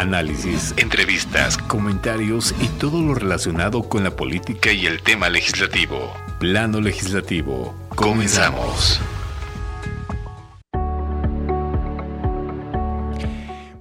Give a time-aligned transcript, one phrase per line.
[0.00, 6.14] análisis, entrevistas, comentarios y todo lo relacionado con la política y el tema legislativo.
[6.38, 7.74] Plano legislativo.
[7.94, 9.00] Comenzamos.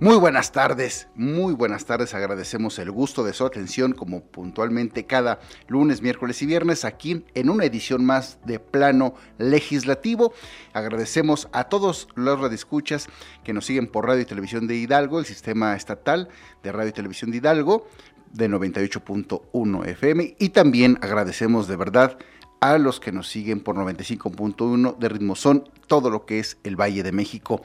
[0.08, 2.14] Muy buenas tardes, muy buenas tardes.
[2.14, 7.50] Agradecemos el gusto de su atención como puntualmente cada lunes, miércoles y viernes aquí en
[7.50, 10.34] una edición más de Plano Legislativo.
[10.72, 13.09] Agradecemos a todos los radioescuchas
[13.44, 16.30] que nos siguen por Radio y Televisión de Hidalgo, el sistema estatal
[16.64, 17.86] de Radio y Televisión de Hidalgo
[18.31, 22.17] de 98.1 FM y también agradecemos de verdad
[22.59, 26.75] a los que nos siguen por 95.1 de Ritmo Son, todo lo que es el
[26.75, 27.61] Valle de México.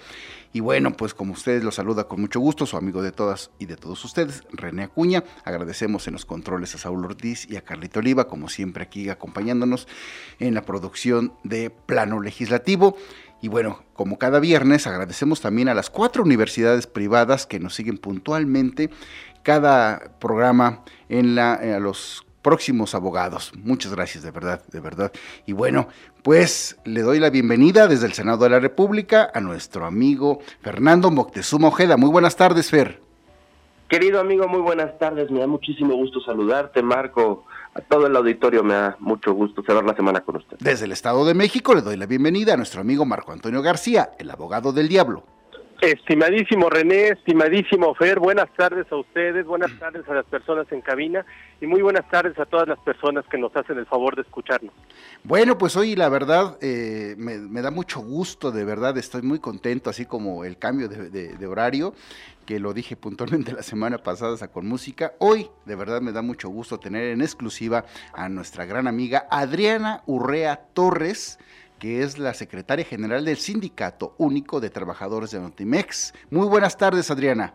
[0.52, 3.66] Y bueno, pues como ustedes los saluda con mucho gusto, su amigo de todas y
[3.66, 5.24] de todos ustedes, René Acuña.
[5.44, 9.88] Agradecemos en los controles a Saúl Ortiz y a Carlito Oliva, como siempre aquí acompañándonos
[10.38, 12.96] en la producción de Plano Legislativo.
[13.40, 17.98] Y bueno, como cada viernes, agradecemos también a las cuatro universidades privadas que nos siguen
[17.98, 18.90] puntualmente
[19.42, 23.52] cada programa en la, a los próximos abogados.
[23.56, 25.12] Muchas gracias, de verdad, de verdad.
[25.46, 25.88] Y bueno,
[26.22, 31.10] pues le doy la bienvenida desde el Senado de la República a nuestro amigo Fernando
[31.10, 31.96] Moctezuma Ojeda.
[31.96, 33.00] Muy buenas tardes, Fer.
[33.88, 35.30] Querido amigo, muy buenas tardes.
[35.30, 37.44] Me da muchísimo gusto saludarte, Marco.
[37.74, 40.56] A todo el auditorio me da mucho gusto cerrar la semana con usted.
[40.60, 44.10] Desde el Estado de México le doy la bienvenida a nuestro amigo Marco Antonio García,
[44.18, 45.24] el abogado del diablo.
[45.82, 51.26] Estimadísimo René, estimadísimo Fer, buenas tardes a ustedes, buenas tardes a las personas en cabina
[51.60, 54.72] y muy buenas tardes a todas las personas que nos hacen el favor de escucharnos.
[55.24, 59.90] Bueno, pues hoy la verdad eh, me, da mucho gusto, de verdad estoy muy contento,
[59.90, 61.94] así como el cambio de, horario,
[62.46, 65.14] que lo dije puntualmente la semana pasada con música.
[65.18, 70.04] Hoy de verdad me da mucho gusto tener en exclusiva a nuestra gran amiga Adriana
[70.06, 71.40] Urrea Torres
[71.82, 76.14] que es la secretaria general del Sindicato Único de Trabajadores de Notimex.
[76.30, 77.54] Muy buenas tardes, Adriana.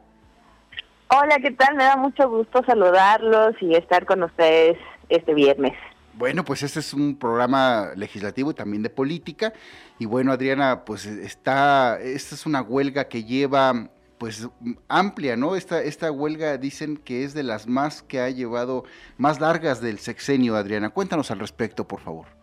[1.07, 1.77] Hola, ¿qué tal?
[1.77, 5.71] Me da mucho gusto saludarlos y estar con ustedes este viernes.
[6.15, 9.53] Bueno, pues este es un programa legislativo y también de política.
[9.97, 13.87] Y bueno, Adriana, pues está, esta es una huelga que lleva
[14.17, 14.49] pues
[14.89, 15.55] amplia, ¿no?
[15.55, 18.83] Esta, esta huelga dicen que es de las más que ha llevado,
[19.17, 20.89] más largas del sexenio, Adriana.
[20.89, 22.36] Cuéntanos al respecto, por favor.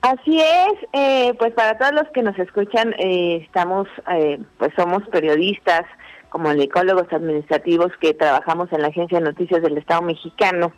[0.00, 5.02] Así es, eh, pues para todos los que nos escuchan, eh, estamos, eh, pues somos
[5.08, 5.82] periodistas,
[6.28, 10.72] como ecólogos administrativos que trabajamos en la Agencia de Noticias del Estado Mexicano,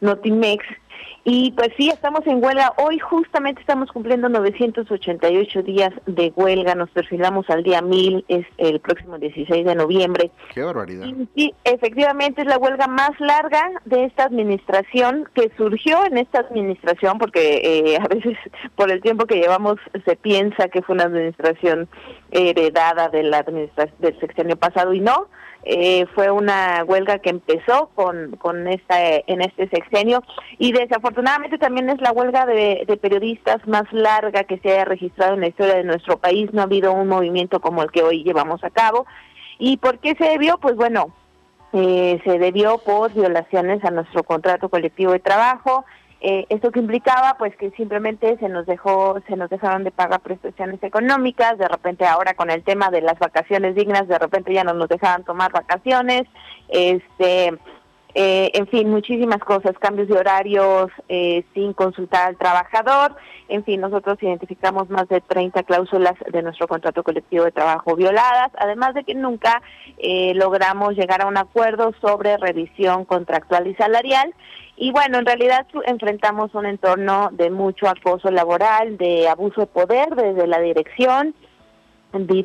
[0.00, 0.64] Notimex,
[1.28, 2.72] y pues sí, estamos en huelga.
[2.76, 6.76] Hoy justamente estamos cumpliendo 988 días de huelga.
[6.76, 10.30] Nos perfilamos al día 1000, es el próximo 16 de noviembre.
[10.54, 11.04] Qué barbaridad.
[11.04, 16.38] Y, sí, efectivamente es la huelga más larga de esta administración que surgió en esta
[16.38, 18.38] administración, porque eh, a veces
[18.76, 21.88] por el tiempo que llevamos se piensa que fue una administración
[22.30, 25.26] heredada de la administración del sexenio pasado y no
[25.68, 30.22] eh, fue una huelga que empezó con, con esta, en este sexenio
[30.58, 35.40] y desafortunadamente también es la huelga de, periodistas más larga que se haya registrado en
[35.40, 36.52] la historia de nuestro país.
[36.52, 39.06] No ha habido un movimiento como el que hoy llevamos a cabo.
[39.58, 40.58] ¿Y por qué se debió?
[40.58, 41.12] Pues bueno,
[41.72, 45.84] eh, se debió por violaciones a nuestro contrato colectivo de trabajo,
[46.28, 50.18] eh, esto que implicaba pues que simplemente se nos dejó se nos dejaron de pagar
[50.22, 54.64] prestaciones económicas de repente ahora con el tema de las vacaciones dignas de repente ya
[54.64, 56.24] no nos dejaban tomar vacaciones
[56.68, 57.56] este
[58.18, 63.14] eh, en fin, muchísimas cosas, cambios de horarios eh, sin consultar al trabajador,
[63.50, 68.52] en fin, nosotros identificamos más de 30 cláusulas de nuestro contrato colectivo de trabajo violadas,
[68.56, 69.60] además de que nunca
[69.98, 74.34] eh, logramos llegar a un acuerdo sobre revisión contractual y salarial.
[74.78, 80.14] Y bueno, en realidad enfrentamos un entorno de mucho acoso laboral, de abuso de poder
[80.14, 81.34] desde la dirección,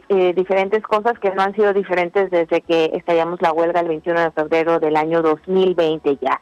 [0.09, 4.19] eh, diferentes cosas que no han sido diferentes desde que estallamos la huelga el 21
[4.19, 6.41] de febrero del año 2020 ya.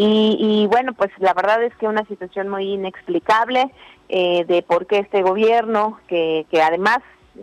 [0.00, 3.72] Y, bueno, pues la verdad es que una situación muy inexplicable
[4.08, 6.98] eh, de por qué este gobierno, que, que además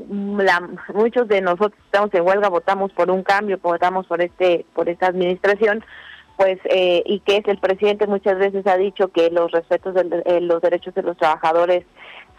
[0.07, 5.07] muchos de nosotros estamos en huelga, votamos por un cambio, votamos por este por esta
[5.07, 5.83] administración,
[6.37, 10.41] pues eh, y que es el presidente muchas veces ha dicho que los respetos de
[10.41, 11.85] los derechos de los trabajadores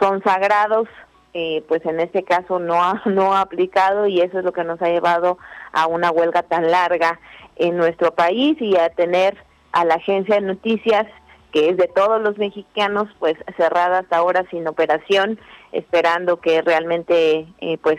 [0.01, 0.89] son sagrados
[1.39, 4.65] eh, pues en este caso no ha, no ha aplicado y eso es lo que
[4.65, 5.37] nos ha llevado
[5.71, 7.21] a una huelga tan larga
[7.57, 9.37] en nuestro país y a tener
[9.73, 11.05] a la agencia de noticias
[11.53, 15.39] que es de todos los mexicanos pues cerrada hasta ahora sin operación
[15.73, 17.99] esperando que realmente eh, pues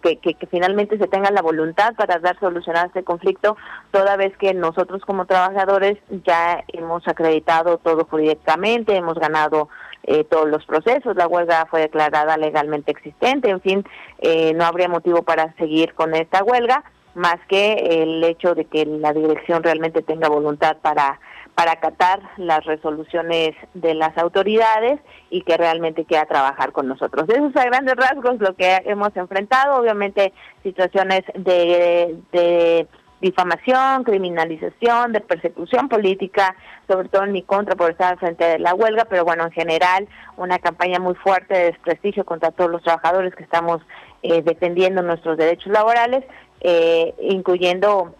[0.00, 3.56] que, que, que, finalmente se tenga la voluntad para dar solución a este conflicto,
[3.90, 9.68] toda vez que nosotros como trabajadores ya hemos acreditado todo jurídicamente, hemos ganado
[10.06, 13.84] eh, todos los procesos, la huelga fue declarada legalmente existente, en fin,
[14.18, 16.84] eh, no habría motivo para seguir con esta huelga.
[17.14, 21.20] más que el hecho de que la dirección realmente tenga voluntad para
[21.54, 27.28] para acatar las resoluciones de las autoridades y que realmente quiera trabajar con nosotros.
[27.28, 32.88] Eso es a grandes rasgos lo que hemos enfrentado, obviamente situaciones de, de
[33.24, 36.54] difamación, criminalización, de persecución política,
[36.86, 40.06] sobre todo en mi contra por estar frente de la huelga, pero bueno, en general
[40.36, 43.80] una campaña muy fuerte de desprestigio contra todos los trabajadores que estamos
[44.22, 46.22] eh, defendiendo nuestros derechos laborales,
[46.60, 48.14] eh, incluyendo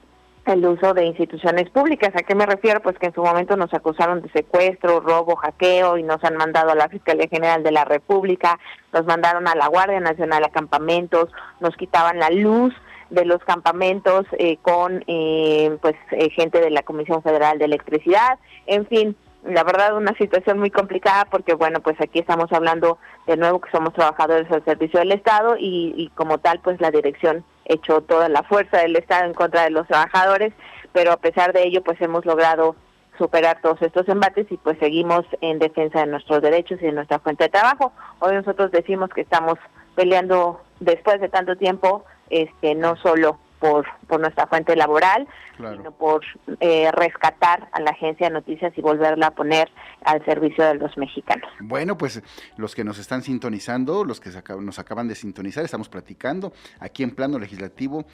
[0.47, 2.13] el uso de instituciones públicas.
[2.15, 2.81] ¿A qué me refiero?
[2.81, 6.71] Pues que en su momento nos acusaron de secuestro, robo, hackeo y nos han mandado
[6.71, 8.59] a la Fiscalía General de la República,
[8.93, 11.29] nos mandaron a la Guardia Nacional a campamentos,
[11.61, 12.75] nos quitaban la luz
[13.15, 18.39] de los campamentos eh, con eh, pues eh, gente de la Comisión Federal de Electricidad,
[18.67, 23.37] en fin, la verdad una situación muy complicada porque bueno pues aquí estamos hablando de
[23.37, 27.45] nuevo que somos trabajadores al servicio del Estado y, y como tal pues la dirección
[27.67, 30.55] echó toda la fuerza del Estado en contra de los trabajadores
[30.93, 32.75] pero a pesar de ello pues hemos logrado
[33.19, 37.19] superar todos estos embates y pues seguimos en defensa de nuestros derechos y de nuestra
[37.19, 37.93] fuente de trabajo.
[38.21, 39.59] Hoy nosotros decimos que estamos
[39.95, 45.27] peleando después de tanto tiempo este no solo por, por nuestra fuente laboral,
[45.57, 46.23] sino por
[46.61, 49.71] eh, rescatar a la agencia de noticias y volverla a poner
[50.05, 51.49] al servicio de los mexicanos.
[51.61, 52.23] Bueno, pues
[52.59, 54.31] los que nos están sintonizando, los que
[54.61, 58.05] nos acaban de sintonizar, estamos platicando aquí en plano legislativo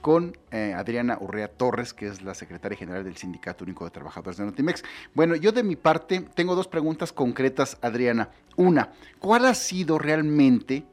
[0.00, 4.38] con eh, Adriana Urrea Torres, que es la secretaria general del Sindicato Único de Trabajadores
[4.38, 4.84] de Notimex.
[5.14, 8.28] Bueno, yo de mi parte tengo dos preguntas concretas, Adriana.
[8.56, 10.84] Una, ¿cuál ha sido realmente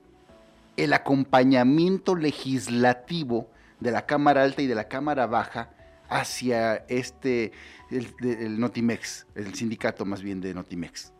[0.78, 5.72] el acompañamiento legislativo de la Cámara Alta y de la Cámara Baja
[6.10, 7.52] hacia este,
[7.92, 11.14] el, Notimex, el sindicato más bien de Notimex?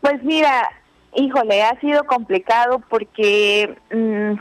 [0.00, 0.68] Pues mira,
[1.14, 4.34] híjole, ha sido complicado porque mm,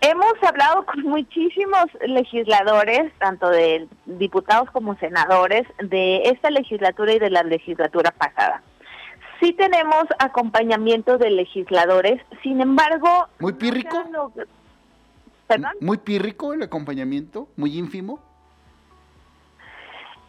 [0.00, 7.30] hemos hablado con muchísimos legisladores, tanto de diputados como senadores, de esta legislatura y de
[7.30, 8.62] la legislatura pasada.
[9.44, 13.28] Sí tenemos acompañamiento de legisladores, sin embargo...
[13.40, 14.02] ¿Muy pírrico?
[15.80, 17.46] ¿Muy pírrico el acompañamiento?
[17.56, 18.20] ¿Muy ínfimo?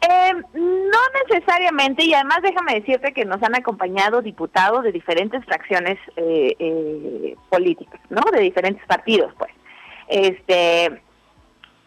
[0.01, 5.97] Eh, no necesariamente, y además déjame decirte que nos han acompañado diputados de diferentes fracciones
[6.17, 8.21] eh, eh, políticas, ¿no?
[8.33, 9.53] De diferentes partidos, pues.
[10.09, 11.01] Este,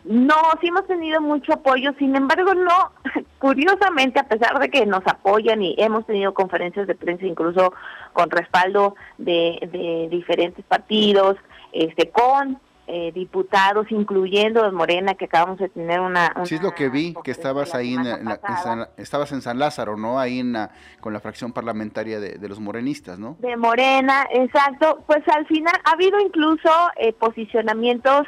[0.04, 2.92] no, sí hemos tenido mucho apoyo, sin embargo, no,
[3.38, 7.72] curiosamente, a pesar de que nos apoyan y hemos tenido conferencias de prensa incluso
[8.12, 11.36] con respaldo de, de diferentes partidos,
[11.72, 12.58] este, con
[12.90, 16.32] eh, diputados, incluyendo de Morena, que acabamos de tener una...
[16.44, 18.06] sí, es lo que vi, que estabas ahí, en,
[18.96, 20.18] estabas en San Lázaro, ¿no?
[20.18, 20.56] Ahí en
[21.00, 23.36] con la fracción parlamentaria de, los morenistas, ¿no?
[23.40, 25.04] De Morena, exacto.
[25.06, 28.26] Pues al final ha habido incluso eh, posicionamientos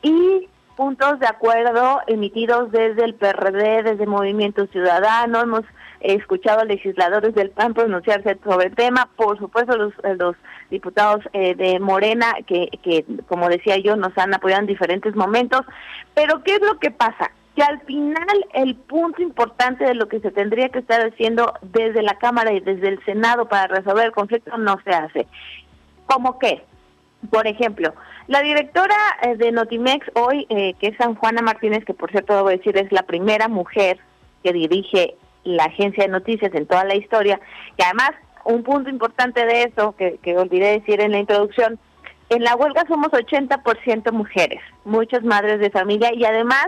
[0.00, 5.64] y puntos de acuerdo emitidos desde el PRD, desde Movimiento Ciudadano, hemos
[6.00, 10.36] He escuchado a legisladores del PAN pronunciarse sobre el tema, por supuesto los, eh, los
[10.70, 15.62] diputados eh, de Morena, que, que como decía yo, nos han apoyado en diferentes momentos,
[16.14, 17.32] pero ¿qué es lo que pasa?
[17.56, 22.02] que al final el punto importante de lo que se tendría que estar haciendo desde
[22.02, 25.26] la Cámara y desde el Senado para resolver el conflicto no se hace.
[26.06, 26.62] ¿Cómo qué?
[27.30, 27.94] Por ejemplo,
[28.28, 32.48] la directora eh, de Notimex hoy, que es San Juana Martínez, que por cierto debo
[32.48, 33.98] decir es la primera mujer
[34.42, 37.40] que dirige la agencia de noticias en toda la historia,
[37.76, 38.12] que además
[38.44, 41.78] un punto importante de eso, que, que olvidé decir en la introducción,
[42.30, 46.66] en la huelga somos 80% mujeres, muchas madres de familia y además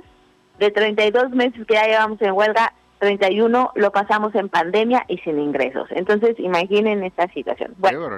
[0.58, 5.38] de 32 meses que ya llevamos en huelga, 31 lo pasamos en pandemia y sin
[5.38, 5.88] ingresos.
[5.90, 7.74] Entonces, imaginen esta situación.
[7.78, 8.08] Bueno,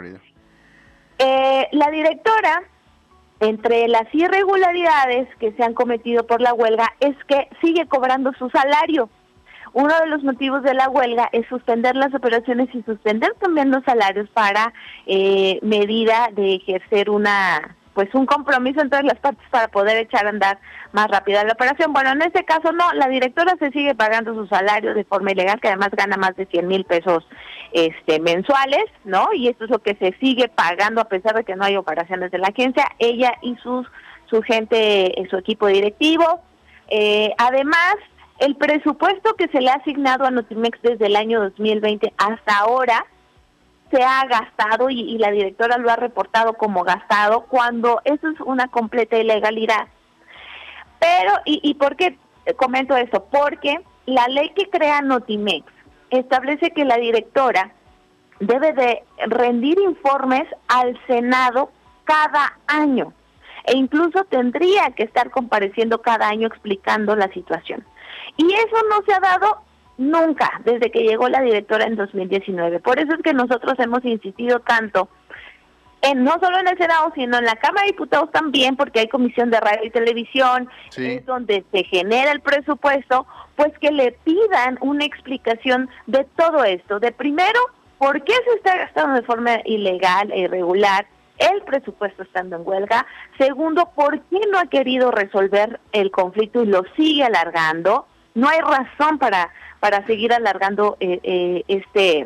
[1.19, 2.63] eh, la directora,
[3.41, 8.49] entre las irregularidades que se han cometido por la huelga, es que sigue cobrando su
[8.51, 9.09] salario.
[9.73, 13.83] Uno de los motivos de la huelga es suspender las operaciones y suspender también los
[13.85, 14.73] salarios para
[15.07, 20.31] eh, medida de ejercer una pues un compromiso entre las partes para poder echar a
[20.31, 20.59] andar
[20.93, 21.93] más rápida la operación.
[21.93, 25.61] Bueno, en este caso no, la directora se sigue pagando su salario de forma ilegal,
[25.61, 27.27] que además gana más de 100 mil pesos
[27.73, 29.29] este, mensuales, ¿no?
[29.35, 32.31] Y esto es lo que se sigue pagando a pesar de que no hay operaciones
[32.31, 33.87] de la agencia, ella y sus,
[34.31, 36.41] su gente, su equipo directivo.
[36.89, 37.97] Eh, además,
[38.39, 43.07] el presupuesto que se le ha asignado a Notimex desde el año 2020 hasta ahora
[43.93, 48.69] se ha gastado y, la directora lo ha reportado como gastado cuando eso es una
[48.69, 49.87] completa ilegalidad.
[50.99, 52.19] Pero, ¿y, y por qué
[52.57, 53.27] comento esto?
[53.31, 55.67] Porque la ley que crea Notimex
[56.11, 57.73] establece que la directora
[58.41, 61.71] debe de rendir informes al Senado
[62.05, 63.13] cada año.
[63.65, 67.85] e incluso tendría que estar compareciendo cada año explicando la situación.
[68.37, 69.63] Y eso no se ha dado
[69.99, 72.81] nunca desde que llegó la directora en 2019.
[72.81, 75.09] Por eso es que nosotros hemos insistido tanto
[76.03, 79.09] en, no solo en el Senado, sino en la Cámara de Diputados también, porque hay
[79.09, 84.79] comisión de radio y televisión, es donde se genera el presupuesto, pues que le pidan
[84.81, 86.99] una explicación de todo esto.
[86.99, 87.61] De primero,
[87.99, 91.07] ¿por qué se está gastando de forma ilegal e irregular
[91.39, 93.07] el presupuesto estando en huelga?
[93.39, 98.07] Segundo, ¿por qué no ha querido resolver el conflicto y lo sigue alargando?
[98.35, 99.51] No hay razón para,
[99.83, 102.25] para seguir alargando eh, eh, este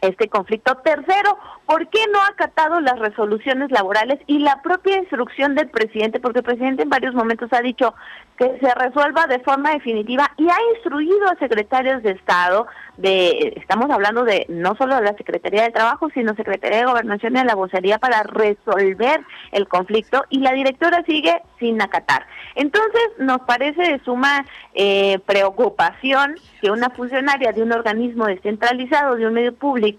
[0.00, 0.76] este conflicto.
[0.76, 6.20] Tercero, ¿por qué no ha acatado las resoluciones laborales y la propia instrucción del presidente?
[6.20, 7.94] Porque el presidente en varios momentos ha dicho
[8.38, 12.66] que se resuelva de forma definitiva y ha instruido a secretarios de Estado
[12.96, 17.36] de, estamos hablando de no solo de la Secretaría de Trabajo, sino Secretaría de Gobernación
[17.36, 19.20] y de la vocería para resolver
[19.52, 22.26] el conflicto y la directora sigue sin acatar.
[22.54, 29.26] Entonces, nos parece de suma eh, preocupación que una funcionaria de un organismo descentralizado, de
[29.26, 29.89] un medio público,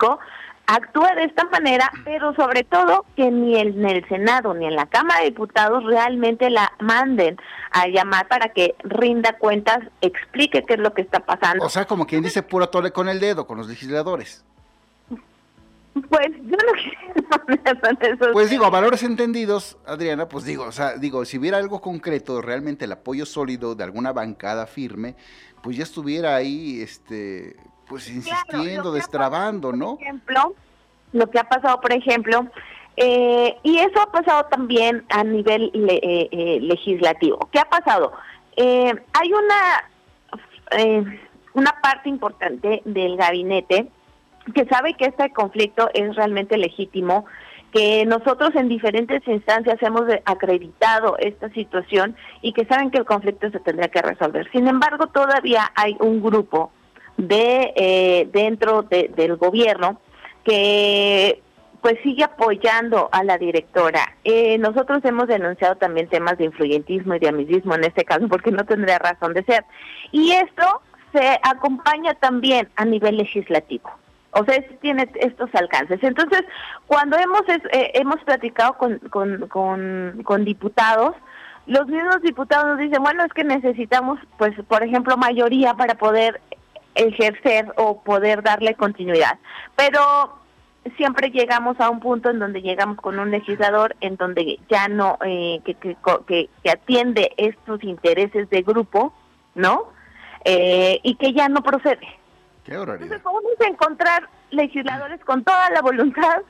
[0.68, 4.86] actúe de esta manera, pero sobre todo que ni en el Senado ni en la
[4.86, 7.38] Cámara de Diputados realmente la manden
[7.72, 11.66] a llamar para que rinda cuentas, explique qué es lo que está pasando.
[11.66, 14.44] O sea, como quien dice puro tole con el dedo, con los legisladores.
[15.94, 21.26] Pues yo no quiero Pues digo, a valores entendidos, Adriana, pues digo, o sea, digo,
[21.26, 25.16] si hubiera algo concreto, realmente el apoyo sólido de alguna bancada firme,
[25.62, 27.58] pues ya estuviera ahí, este,
[27.92, 29.98] pues insistiendo, destrabando, ¿no?
[29.98, 30.56] Por ejemplo,
[31.12, 32.48] lo que ha pasado, por ejemplo,
[32.96, 37.50] eh, y eso ha pasado también a nivel eh, eh, legislativo.
[37.52, 38.14] ¿Qué ha pasado?
[38.58, 39.90] hay una,
[41.54, 43.88] una parte importante del gabinete
[44.54, 47.26] que sabe que este conflicto es realmente legítimo,
[47.74, 53.50] que nosotros en diferentes instancias hemos acreditado esta situación y que saben que el conflicto
[53.50, 54.50] se tendría que resolver.
[54.52, 56.72] Sin embargo, todavía hay un grupo
[57.18, 60.00] de eh, dentro del gobierno
[60.44, 61.42] que
[61.82, 64.16] pues sigue apoyando a la directora.
[64.24, 68.52] Eh, nosotros hemos denunciado también temas de influyentismo y de amiguismo en este caso porque
[68.52, 69.66] no tendría razón de ser.
[70.12, 73.90] Y esto se acompaña también a nivel legislativo.
[74.34, 76.02] O sea, tiene estos alcances.
[76.04, 76.44] Entonces,
[76.88, 81.16] cuando hemos eh, hemos platicado con, con, con, con diputados,
[81.66, 86.40] los mismos diputados nos dicen, bueno, es que necesitamos, pues, por ejemplo, mayoría para poder
[86.96, 89.40] ejercer o poder darle continuidad.
[89.76, 90.42] Pero
[90.98, 95.18] siempre llegamos a un punto en donde llegamos con un legislador en donde ya no,
[95.24, 99.14] eh, que, que, que, atiende estos intereses de grupo,
[99.54, 99.92] ¿no?
[100.44, 102.08] Eh, y que ya no procede.
[102.64, 106.42] Qué Entonces vamos a encontrar legisladores con toda la voluntad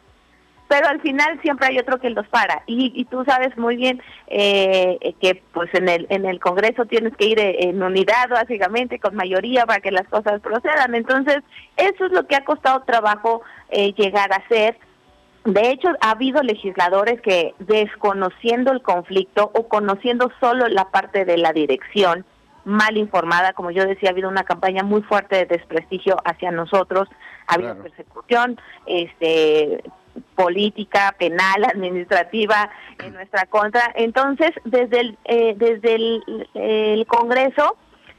[0.72, 2.64] pero al final siempre hay otro que los para.
[2.66, 7.26] Y, tú sabes muy bien eh, que pues en el en el Congreso tienes que
[7.26, 10.96] ir en unidad básicamente con mayoría para que las cosas procedan.
[10.96, 11.40] Entonces
[11.76, 14.78] eso es lo que ha costado trabajo eh, llegar a ser.
[15.44, 21.38] De hecho, ha habido legisladores que desconociendo el conflicto o conociendo solo la parte de
[21.38, 22.24] la dirección,
[22.64, 27.10] mal informada, como yo decía, ha habido una campaña muy fuerte de desprestigio hacia nosotros,
[27.48, 29.84] ha habido persecución, este
[30.36, 32.70] política, penal, administrativa
[33.04, 33.92] en nuestra contra.
[33.96, 37.76] Entonces, desde el, eh, desde el, Congreso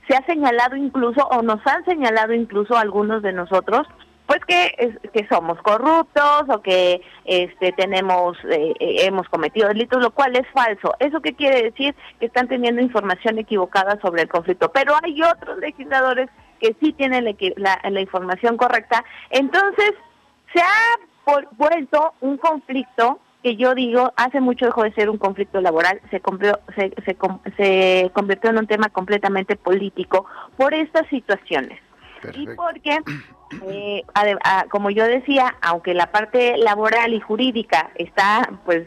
[0.09, 3.87] se ha señalado incluso, o nos han señalado incluso algunos de nosotros,
[4.27, 10.11] pues que, que somos corruptos o que este tenemos eh, eh, hemos cometido delitos lo
[10.11, 10.95] cual es falso.
[10.99, 14.71] Eso qué quiere decir que están teniendo información equivocada sobre el conflicto.
[14.73, 16.29] Pero hay otros legisladores
[16.61, 17.25] que sí tienen
[17.57, 19.05] la, la información correcta.
[19.31, 19.93] Entonces
[20.55, 21.12] se ha
[21.57, 26.23] vuelto un conflicto que yo digo hace mucho dejó de ser un conflicto laboral, se,
[26.75, 27.17] se, se,
[27.57, 30.27] se convirtió en un tema completamente político
[30.57, 31.81] por estas situaciones.
[32.35, 32.99] Y porque,
[33.67, 34.05] eh,
[34.71, 38.87] como yo decía, aunque la parte laboral y jurídica está pues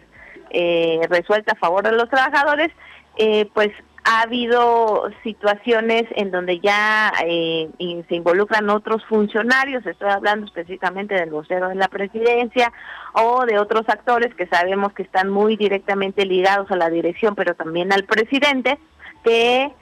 [0.51, 2.72] eh, resuelta a favor de los trabajadores,
[3.18, 3.72] eh, pues
[4.07, 7.69] ha habido situaciones en donde ya eh,
[8.07, 12.71] se involucran otros funcionarios, estoy hablando específicamente del vocero de la presidencia
[13.13, 17.55] o de otros actores que sabemos que están muy directamente ligados a la dirección, pero
[17.55, 18.77] también al presidente,
[19.24, 19.74] que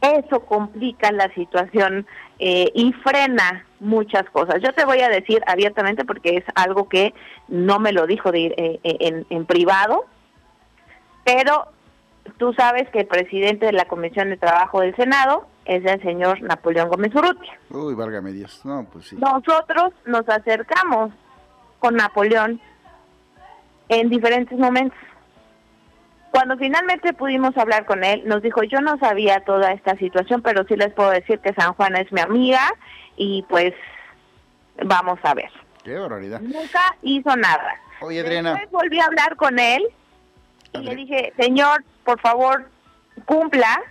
[0.00, 2.06] eso complica la situación
[2.38, 4.62] eh, y frena muchas cosas.
[4.62, 7.12] Yo te voy a decir abiertamente porque es algo que
[7.48, 10.06] no me lo dijo de, eh, en, en privado,
[11.24, 11.75] pero
[12.38, 16.40] tú sabes que el presidente de la Comisión de Trabajo del Senado es el señor
[16.42, 17.58] Napoleón Gómez Urrutia.
[17.70, 18.64] Uy, válgame Dios.
[18.64, 19.16] No, pues sí.
[19.16, 21.12] Nosotros nos acercamos
[21.78, 22.60] con Napoleón
[23.88, 24.98] en diferentes momentos.
[26.30, 30.64] Cuando finalmente pudimos hablar con él, nos dijo, yo no sabía toda esta situación, pero
[30.64, 32.60] sí les puedo decir que San Juan es mi amiga
[33.16, 33.72] y pues
[34.84, 35.50] vamos a ver.
[35.82, 36.40] Qué barbaridad.
[36.40, 37.80] Nunca hizo nada.
[38.00, 38.52] Oye, Adriana.
[38.52, 39.82] Después volví a hablar con él
[40.80, 42.68] y le dije, señor, por favor,
[43.24, 43.82] cumpla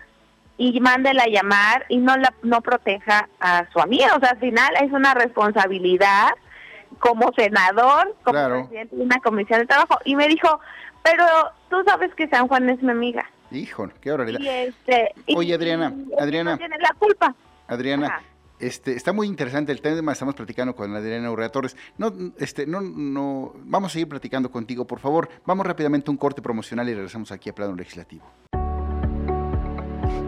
[0.58, 4.16] y mándela a llamar y no la no proteja a su amiga.
[4.16, 6.30] O sea, al final es una responsabilidad
[7.00, 9.98] como senador, como presidente de una comisión de trabajo.
[10.06, 10.60] Y me dijo,
[11.04, 11.26] pero
[11.70, 13.30] tú sabes que San Juan es mi amiga.
[13.52, 14.68] Hijo, qué horrible.
[14.68, 16.52] Este, Oye, Adriana, Adriana.
[16.52, 17.36] No tiene la culpa.
[17.68, 18.22] Adriana.
[18.60, 21.76] Este, está muy interesante el tema, estamos platicando con Adriana Urrea Torres.
[21.98, 25.30] No, este, no, no, vamos a seguir platicando contigo, por favor.
[25.46, 28.26] Vamos rápidamente a un corte promocional y regresamos aquí a plano legislativo.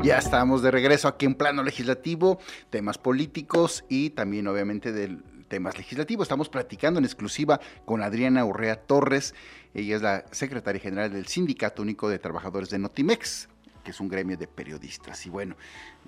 [0.03, 5.17] Ya estamos de regreso aquí en plano legislativo, temas políticos y también obviamente de
[5.47, 6.25] temas legislativos.
[6.25, 9.33] Estamos platicando en exclusiva con Adriana Urrea Torres.
[9.73, 13.47] Ella es la secretaria general del Sindicato Único de Trabajadores de Notimex
[13.87, 15.25] que es un gremio de periodistas.
[15.25, 15.55] Y bueno,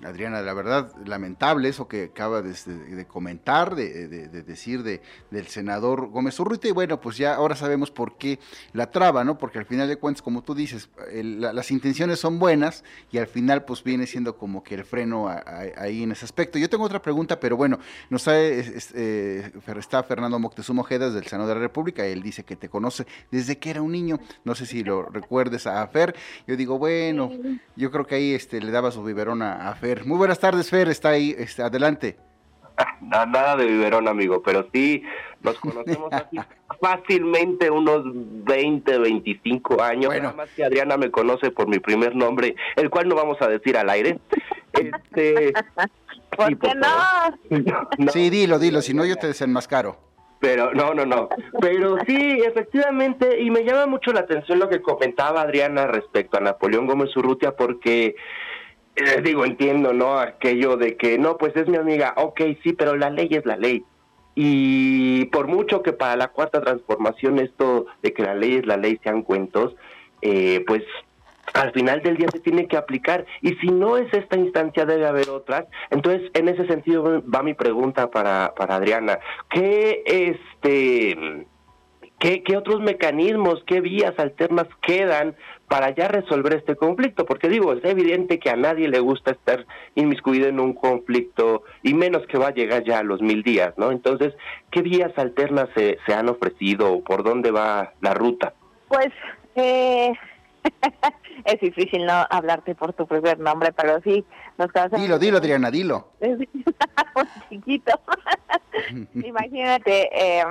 [0.04, 6.38] Adriana, la verdad, lamentable eso que acaba de, comentar, de, decir de, del senador Gómez
[6.40, 6.68] Urruita.
[6.68, 8.38] Y bueno, pues ya ahora sabemos por qué
[8.72, 9.36] la traba, ¿no?
[9.38, 13.64] Porque al final de cuentas, como tú dices, las intenciones son buenas y al final
[13.64, 15.28] pues viene siendo como que el freno
[15.76, 16.58] ahí en ese aspecto.
[16.58, 17.78] Yo tengo otra pregunta, pero bueno,
[18.08, 18.64] nos sabe,
[18.94, 22.06] eh, está Fernando Moctezuma Ojeda del Senado de la República.
[22.06, 24.18] Él dice que te conoce desde que era un niño.
[24.44, 26.14] No sé si lo recuerdes a Fer.
[26.46, 27.30] Yo digo, bueno,
[27.76, 30.88] yo creo que ahí este, le daba su biberón a Fer muy buenas tardes, Fer,
[30.88, 32.16] está ahí, está, adelante.
[33.00, 35.02] Nada de biberón, amigo, pero sí
[35.42, 36.38] nos conocemos así
[36.80, 40.06] fácilmente unos 20, 25 años.
[40.06, 40.24] Bueno.
[40.24, 43.48] Nada más que Adriana me conoce por mi primer nombre, el cual no vamos a
[43.48, 44.18] decir al aire.
[44.72, 45.52] Este,
[46.36, 48.12] ¿Por qué no?
[48.12, 50.10] Sí, dilo, dilo, si no yo te desenmascaro.
[50.38, 51.28] Pero no, no, no.
[51.60, 56.40] Pero sí, efectivamente, y me llama mucho la atención lo que comentaba Adriana respecto a
[56.40, 58.14] Napoleón Gómez Urrutia, porque
[58.96, 60.18] les digo, entiendo, ¿no?
[60.18, 63.56] Aquello de que, no, pues es mi amiga, ok, sí, pero la ley es la
[63.56, 63.84] ley.
[64.34, 68.76] Y por mucho que para la cuarta transformación esto de que la ley es la
[68.76, 69.74] ley sean cuentos,
[70.22, 70.82] eh, pues
[71.54, 73.26] al final del día se tiene que aplicar.
[73.42, 75.66] Y si no es esta instancia, debe haber otras.
[75.90, 79.18] Entonces, en ese sentido va mi pregunta para, para Adriana.
[79.50, 81.46] ¿Qué, este,
[82.18, 85.34] qué, qué otros mecanismos, qué vías alternas quedan
[85.70, 89.64] para ya resolver este conflicto, porque digo, es evidente que a nadie le gusta estar
[89.94, 93.72] inmiscuido en un conflicto y menos que va a llegar ya a los mil días,
[93.76, 93.92] ¿no?
[93.92, 94.34] Entonces,
[94.72, 98.52] ¿qué vías alternas se, se han ofrecido o por dónde va la ruta?
[98.88, 99.10] Pues
[99.54, 100.12] eh,
[101.44, 104.24] es difícil no hablarte por tu primer nombre, pero sí,
[104.58, 106.08] nos Dilo, dilo, Adriana, dilo.
[107.48, 107.92] chiquito.
[109.14, 110.44] Imagínate, eh,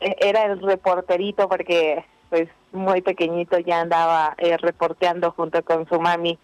[0.00, 6.38] era el reporterito porque pues muy pequeñito ya andaba eh, reporteando junto con su mami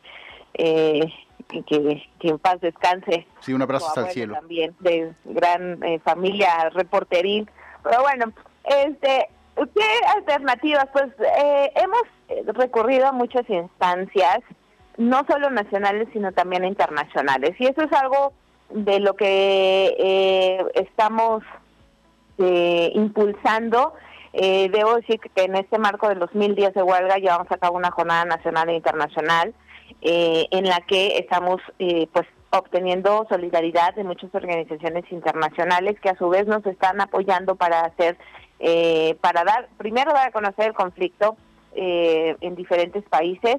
[0.55, 1.13] eh,
[1.49, 3.27] que, que, en paz descanse.
[3.41, 4.35] Sí, un abrazo hasta el cielo.
[4.35, 7.49] También de gran eh, familia reporteril.
[7.83, 8.33] Pero bueno,
[8.65, 10.87] este, ¿qué alternativas?
[10.93, 14.41] Pues eh, hemos recurrido a muchas instancias,
[14.97, 17.53] no solo nacionales, sino también internacionales.
[17.59, 18.33] Y eso es algo
[18.71, 21.43] de lo que estamos
[22.39, 23.95] impulsando
[24.33, 27.59] eh, debo decir que en este marco de los mil días de huelga llevamos a
[27.59, 29.55] cabo una jornada nacional e internacional
[30.01, 36.17] eh, en la que estamos eh, pues obteniendo solidaridad de muchas organizaciones internacionales que a
[36.17, 38.19] su vez nos están apoyando para hacer
[38.59, 41.37] eh, para dar primero dar a conocer el conflicto
[41.75, 43.57] en diferentes países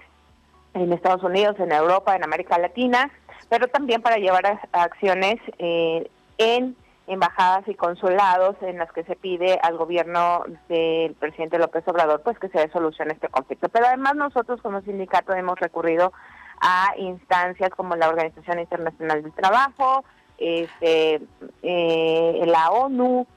[0.76, 3.12] en Estados Unidos en Europa en América Latina
[3.50, 6.76] pero también para llevar a, acciones en
[7.08, 12.40] embajadas y consulados en las que se pide al gobierno del presidente López Obrador pues
[12.40, 13.70] que se dé solución a este conflicto.
[13.70, 16.14] Pero además nosotros como sindicato hemos recurrido
[16.62, 20.06] a instancias como la Organización Internacional del Trabajo,
[20.38, 21.22] este,
[21.62, 23.28] eh, la ONU,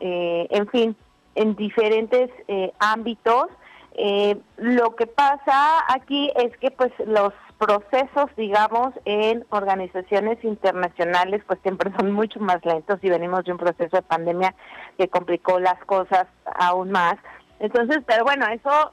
[0.00, 0.96] eh, en fin,
[1.34, 3.46] en diferentes eh, ámbitos.
[4.56, 11.92] lo que pasa aquí es que pues los procesos, digamos, en organizaciones internacionales, pues siempre
[11.98, 14.54] son mucho más lentos y venimos de un proceso de pandemia
[14.98, 17.16] que complicó las cosas aún más.
[17.60, 18.92] Entonces, pero bueno, eso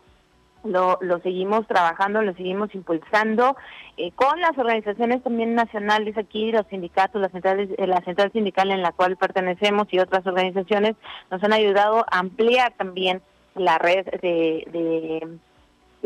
[0.63, 3.57] lo, seguimos trabajando, lo seguimos impulsando
[3.97, 8.71] eh, con las organizaciones también nacionales aquí, los sindicatos, las centrales, eh, la central sindical
[8.71, 10.95] en la cual pertenecemos y otras organizaciones
[11.31, 13.21] nos han ayudado a ampliar también
[13.55, 15.39] la red de de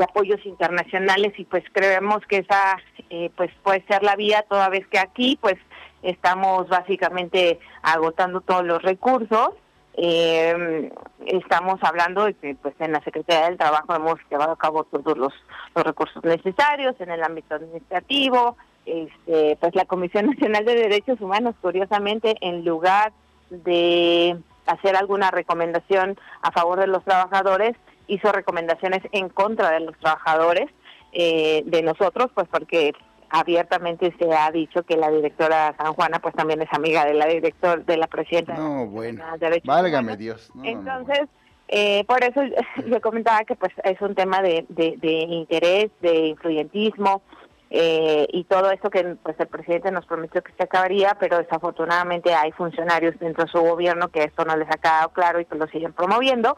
[0.03, 2.77] apoyos internacionales y pues creemos que esa
[3.09, 5.55] eh, pues puede ser la vía toda vez que aquí pues
[6.01, 9.49] estamos básicamente agotando todos los recursos.
[9.97, 10.91] Eh,
[11.25, 15.17] estamos hablando de que pues en la Secretaría del Trabajo hemos llevado a cabo todos
[15.17, 15.33] los,
[15.73, 21.55] los recursos necesarios en el ámbito administrativo, este, pues la Comisión Nacional de Derechos Humanos,
[21.61, 23.13] curiosamente, en lugar
[23.49, 27.75] de hacer alguna recomendación a favor de los trabajadores,
[28.07, 30.69] hizo recomendaciones en contra de los trabajadores,
[31.17, 32.93] eh, de nosotros, pues porque
[33.29, 37.25] abiertamente se ha dicho que la directora San Juana pues también es amiga de la
[37.25, 39.23] directora de la presidenta no bueno.
[39.63, 40.51] Válgame Dios.
[40.63, 41.21] Entonces
[41.67, 42.41] eh, por eso
[42.87, 44.97] yo comentaba que pues es un tema de, de,
[45.29, 47.23] interés de influyentismo
[47.71, 52.33] eh, y todo esto que pues el presidente nos prometió que se acabaría pero desafortunadamente
[52.33, 55.55] hay funcionarios dentro de su gobierno que esto no les ha quedado claro y que
[55.55, 56.55] lo siguen promoviendo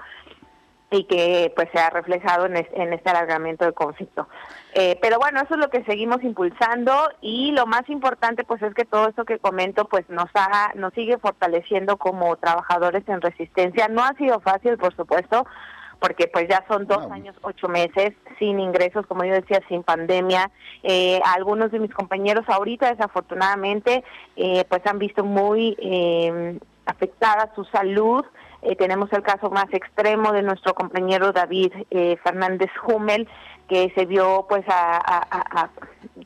[0.89, 4.28] y que pues se ha reflejado en, este alargamiento del conflicto.
[4.73, 8.73] Eh, pero bueno, eso es lo que seguimos impulsando y lo más importante pues es
[8.73, 13.89] que todo esto que comento pues nos ha, nos sigue fortaleciendo como trabajadores en resistencia.
[13.89, 15.45] No ha sido fácil, por supuesto,
[16.00, 20.52] porque pues ya son dos años, ocho meses sin ingresos, como yo decía, sin pandemia.
[20.84, 24.04] Eh, algunos de mis compañeros ahorita desafortunadamente
[24.36, 28.23] eh, pues han visto muy eh, afectada su salud
[28.67, 33.25] eh, tenemos el caso más extremo de nuestro compañero David eh, Fernández Hummel,
[33.69, 34.65] que se vio pues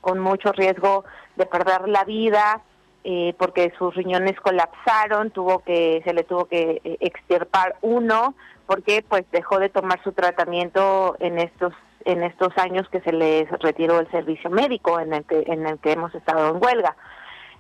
[0.02, 2.62] con mucho riesgo de perder la vida
[3.04, 8.34] eh, porque sus riñones colapsaron, tuvo que se le tuvo que extirpar uno
[8.66, 11.74] porque pues dejó de tomar su tratamiento en estos
[12.06, 15.78] en estos años que se les retiró el servicio médico en el que en el
[15.78, 16.96] que hemos estado en huelga.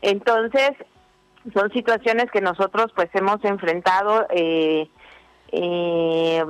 [0.02, 0.72] Entonces,
[1.54, 4.88] son situaciones que nosotros pues hemos enfrentado eh,
[5.52, 6.44] eh,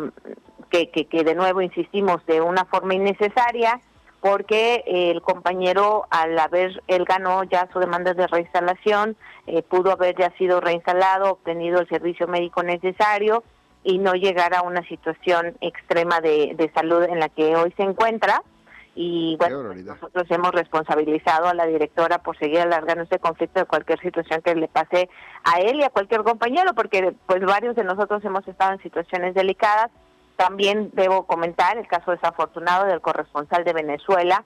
[0.69, 3.79] que, que, de nuevo insistimos de una forma innecesaria
[4.19, 9.15] porque el compañero al haber él ganó ya su demanda de reinstalación
[9.47, 13.43] eh, pudo haber ya sido reinstalado obtenido el servicio médico necesario
[13.83, 18.43] y no llegar a una situación extrema de salud en la que hoy se encuentra
[18.93, 23.65] y bueno, pues, nosotros hemos responsabilizado a la directora por seguir alargando este conflicto de
[23.65, 25.09] cualquier situación que le pase
[25.43, 29.33] a él y a cualquier compañero, porque pues varios de nosotros hemos estado en situaciones
[29.33, 29.89] delicadas.
[30.35, 34.43] También debo comentar el caso desafortunado del corresponsal de Venezuela,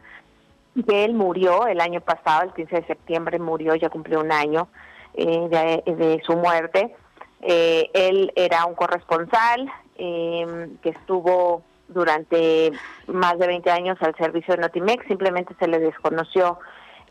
[0.87, 4.67] que él murió el año pasado, el 15 de septiembre murió, ya cumplió un año
[5.15, 6.93] eh, de, su muerte.
[7.41, 12.71] Eh, él era un corresponsal eh, que estuvo durante
[13.07, 16.59] más de 20 años al servicio de Notimex, simplemente se le desconoció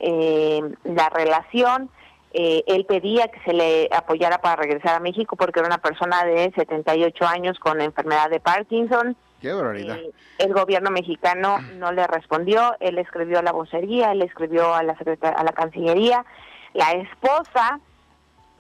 [0.00, 1.90] eh, la relación.
[2.32, 6.24] Eh, él pedía que se le apoyara para regresar a México porque era una persona
[6.24, 9.16] de 78 años con enfermedad de Parkinson.
[9.40, 9.96] Qué barbaridad.
[9.96, 14.82] Eh, el gobierno mexicano no le respondió, él escribió a la vocería, él escribió a
[14.82, 16.24] la, a la Cancillería.
[16.72, 17.78] La esposa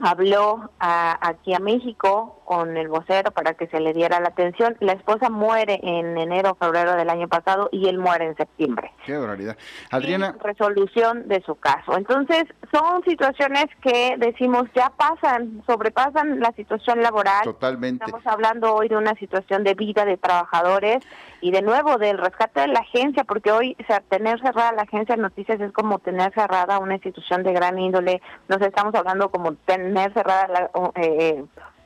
[0.00, 4.76] habló aquí a México con el vocero para que se le diera la atención.
[4.80, 8.92] La esposa muere en enero o febrero del año pasado y él muere en septiembre.
[9.04, 9.56] Qué barbaridad.
[9.90, 10.36] Adriana.
[10.42, 11.96] resolución de su caso.
[11.96, 17.44] Entonces, son situaciones que decimos ya pasan, sobrepasan la situación laboral.
[17.44, 18.04] Totalmente.
[18.04, 20.98] Estamos hablando hoy de una situación de vida de trabajadores
[21.40, 23.76] y de nuevo del rescate de la agencia, porque hoy
[24.08, 28.22] tener cerrada la agencia de noticias es como tener cerrada una institución de gran índole.
[28.48, 31.44] Nos estamos hablando como tener cerrada la, eh,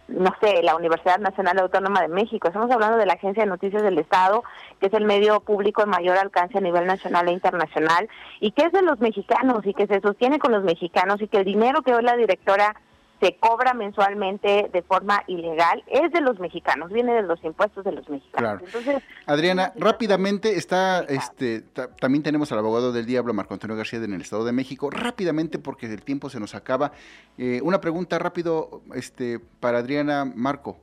[0.08, 2.48] no sé, la Universidad Nacional Autónoma de México.
[2.48, 4.42] Estamos hablando de la Agencia de Noticias del Estado,
[4.80, 8.08] que es el medio público de mayor alcance a nivel nacional e internacional,
[8.40, 11.38] y que es de los mexicanos y que se sostiene con los mexicanos y que
[11.38, 12.74] el dinero que hoy la directora
[13.20, 17.92] se cobra mensualmente de forma ilegal es de los mexicanos, viene de los impuestos de
[17.92, 18.62] los mexicanos.
[18.64, 21.62] Entonces, Adriana, rápidamente está, este,
[22.00, 24.90] también tenemos al abogado del diablo, Marco Antonio García, en el Estado de México.
[24.90, 26.92] Rápidamente, porque el tiempo se nos acaba,
[27.36, 30.78] eh, una pregunta rápido este, para Adriana Marco.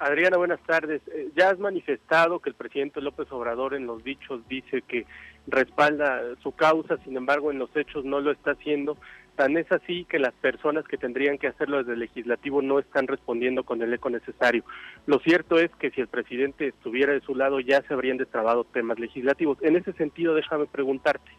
[0.00, 1.02] Adriana, buenas tardes.
[1.08, 5.06] Eh, ya has manifestado que el presidente López Obrador en los dichos dice que
[5.46, 8.96] respalda su causa, sin embargo en los hechos no lo está haciendo.
[9.36, 13.06] Tan es así que las personas que tendrían que hacerlo desde el legislativo no están
[13.06, 14.64] respondiendo con el eco necesario.
[15.06, 18.64] Lo cierto es que si el presidente estuviera de su lado ya se habrían destrabado
[18.64, 19.58] temas legislativos.
[19.62, 21.30] En ese sentido, déjame preguntarte,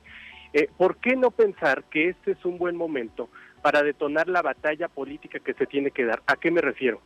[0.54, 3.30] eh, ¿por qué no pensar que este es un buen momento
[3.62, 6.24] para detonar la batalla política que se tiene que dar?
[6.28, 7.02] ¿A qué me refiero?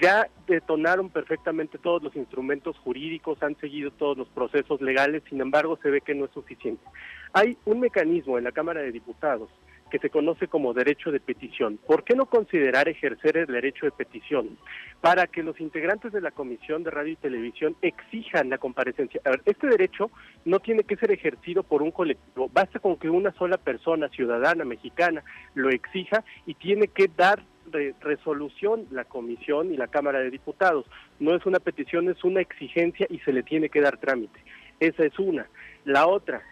[0.00, 5.78] ya detonaron perfectamente todos los instrumentos jurídicos, han seguido todos los procesos legales, sin embargo
[5.82, 6.84] se ve que no es suficiente.
[7.32, 9.50] Hay un mecanismo en la Cámara de Diputados
[9.90, 11.78] que se conoce como derecho de petición.
[11.86, 14.56] ¿Por qué no considerar ejercer el derecho de petición
[15.00, 19.20] para que los integrantes de la Comisión de Radio y Televisión exijan la comparecencia?
[19.24, 20.10] A ver, este derecho
[20.44, 24.64] no tiene que ser ejercido por un colectivo, basta con que una sola persona ciudadana
[24.64, 25.22] mexicana
[25.54, 27.42] lo exija y tiene que dar
[28.00, 30.86] resolución la Comisión y la Cámara de Diputados.
[31.18, 34.40] No es una petición, es una exigencia y se le tiene que dar trámite.
[34.80, 35.46] Esa es una.
[35.84, 36.42] La otra,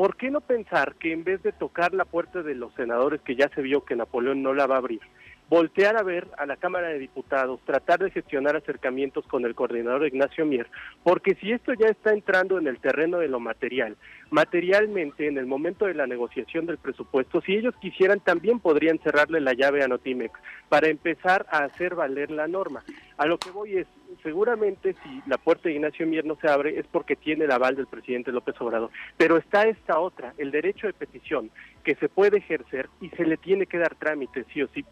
[0.00, 3.36] ¿por qué no pensar que en vez de tocar la puerta de los senadores, que
[3.36, 5.02] ya se vio que Napoleón no la va a abrir,
[5.50, 10.06] voltear a ver a la Cámara de Diputados, tratar de gestionar acercamientos con el coordinador
[10.06, 10.68] Ignacio Mier,
[11.02, 13.96] porque si esto ya está entrando en el terreno de lo material,
[14.30, 19.40] materialmente en el momento de la negociación del presupuesto, si ellos quisieran también podrían cerrarle
[19.40, 22.84] la llave a Notimex para empezar a hacer valer la norma.
[23.18, 23.88] A lo que voy es,
[24.22, 27.74] seguramente si la puerta de Ignacio Mier no se abre es porque tiene el aval
[27.74, 31.50] del presidente López Obrador, pero está esta otra, el derecho de petición,
[31.82, 34.84] que se puede ejercer y se le tiene que dar trámite, sí o sí,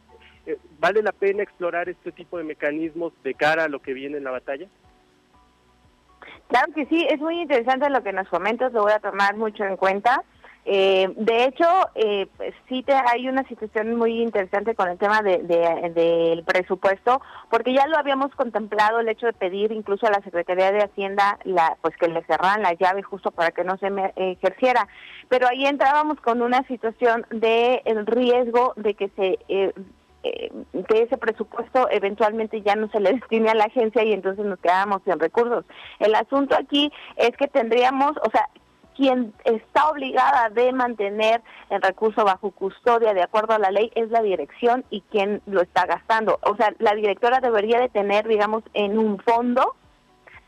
[0.48, 4.16] eh, ¿vale la pena explorar este tipo de mecanismos de cara a lo que viene
[4.16, 4.66] en la batalla?
[6.48, 9.64] Claro que sí, es muy interesante lo que nos comentas, lo voy a tomar mucho
[9.64, 10.24] en cuenta.
[10.64, 15.22] Eh, de hecho, eh, pues, sí te, hay una situación muy interesante con el tema
[15.22, 20.20] del de, presupuesto, porque ya lo habíamos contemplado el hecho de pedir incluso a la
[20.22, 23.90] Secretaría de Hacienda la, pues que le cerraran la llave justo para que no se
[24.16, 24.88] ejerciera.
[25.28, 29.72] Pero ahí entrábamos con una situación de el riesgo de que se eh,
[30.22, 30.50] eh,
[30.88, 34.58] que ese presupuesto eventualmente ya no se le destine a la agencia y entonces nos
[34.58, 35.64] quedamos sin recursos.
[35.98, 38.48] El asunto aquí es que tendríamos, o sea,
[38.96, 44.10] quien está obligada de mantener el recurso bajo custodia de acuerdo a la ley es
[44.10, 46.40] la dirección y quien lo está gastando.
[46.42, 49.76] O sea, la directora debería de tener, digamos, en un fondo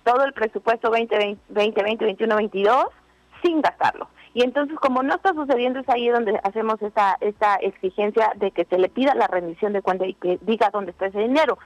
[0.03, 2.87] todo el presupuesto 2020, 2020 21, 22
[3.43, 4.09] sin gastarlo.
[4.33, 8.65] Y entonces, como no está sucediendo, es ahí donde hacemos esta, esta exigencia de que
[8.65, 11.59] se le pida la rendición de cuenta y que diga dónde está ese dinero.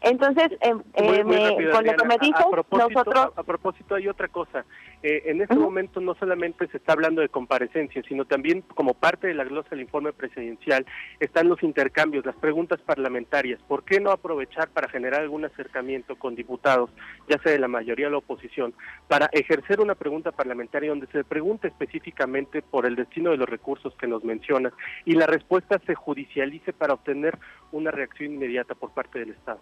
[0.00, 3.32] Entonces, eh, eh con lo que me dices, nosotros...
[3.36, 4.64] A, propósito, hay otra cosa.
[5.02, 9.26] Eh, en este momento no solamente se está hablando de comparecencia, sino también como parte
[9.26, 10.86] de la glosa del informe presidencial
[11.18, 13.60] están los intercambios, las preguntas parlamentarias.
[13.66, 16.90] ¿Por qué no aprovechar para generar algún acercamiento con diputados,
[17.28, 18.74] ya sea de la mayoría o la oposición,
[19.08, 23.94] para ejercer una pregunta parlamentaria donde se pregunte específicamente por el destino de los recursos
[23.96, 24.72] que nos mencionas
[25.04, 27.38] y la respuesta se judicialice para obtener
[27.72, 29.60] una reacción inmediata por parte del Estado?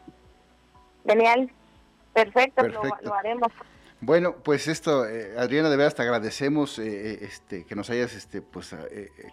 [1.07, 1.51] Genial,
[2.13, 3.53] perfecto, Lo, haremos.
[4.01, 8.15] Bueno, pues esto, eh, Adriana, de verdad te agradecemos eh, eh, este, que nos hayas
[8.15, 8.75] este, pues,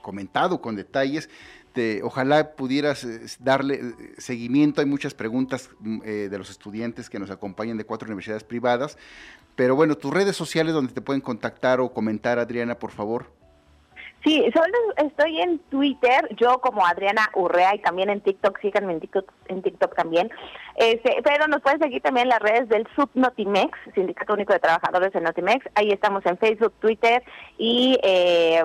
[0.01, 1.29] comentado con detalles.
[2.01, 3.05] ojalá pudieras
[3.39, 4.79] darle seguimiento.
[4.79, 8.97] Hay muchas preguntas mm, de los estudiantes que nos acompañan de cuatro universidades privadas.
[9.55, 13.42] Pero bueno, tus redes sociales donde te pueden contactar o comentar, Adriana, por favor.
[14.23, 19.01] Sí, solo estoy en Twitter, yo como Adriana Urrea y también en TikTok, síganme en
[19.01, 20.31] TikTok, en TikTok también.
[20.75, 25.11] Este, pero nos pueden seguir también en las redes del Subnotimex, Sindicato Único de Trabajadores
[25.11, 25.65] de Notimex.
[25.75, 27.21] Ahí estamos en Facebook, Twitter
[27.57, 28.63] y eh,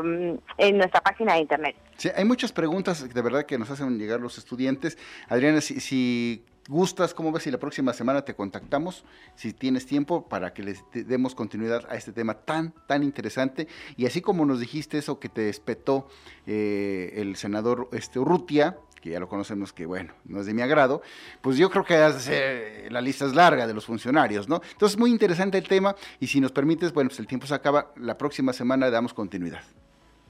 [0.59, 1.77] en nuestra página de internet.
[1.97, 4.97] Sí, hay muchas preguntas de verdad que nos hacen llegar los estudiantes.
[5.29, 9.05] Adriana, si, si gustas, ¿cómo ves si la próxima semana te contactamos,
[9.35, 13.67] si tienes tiempo, para que les demos continuidad a este tema tan, tan interesante?
[13.97, 16.07] Y así como nos dijiste eso que te despetó
[16.47, 20.63] eh, el senador este, Urrutia, que ya lo conocemos que, bueno, no es de mi
[20.63, 21.03] agrado,
[21.41, 24.61] pues yo creo que la lista es larga de los funcionarios, ¿no?
[24.73, 27.93] Entonces, muy interesante el tema y si nos permites, bueno, pues el tiempo se acaba,
[27.97, 29.63] la próxima semana le damos continuidad.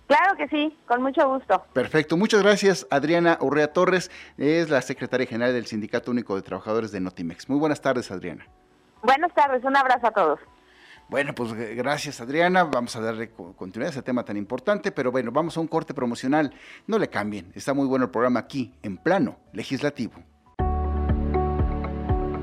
[0.08, 1.62] Claro que sí, con mucho gusto.
[1.74, 6.90] Perfecto, muchas gracias Adriana Urrea Torres, es la secretaria general del Sindicato Único de Trabajadores
[6.92, 7.46] de Notimex.
[7.50, 8.46] Muy buenas tardes Adriana.
[9.02, 10.40] Buenas tardes, un abrazo a todos.
[11.10, 15.30] Bueno, pues gracias Adriana, vamos a darle continuidad a ese tema tan importante, pero bueno,
[15.30, 16.54] vamos a un corte promocional.
[16.86, 20.14] No le cambien, está muy bueno el programa aquí, en plano legislativo.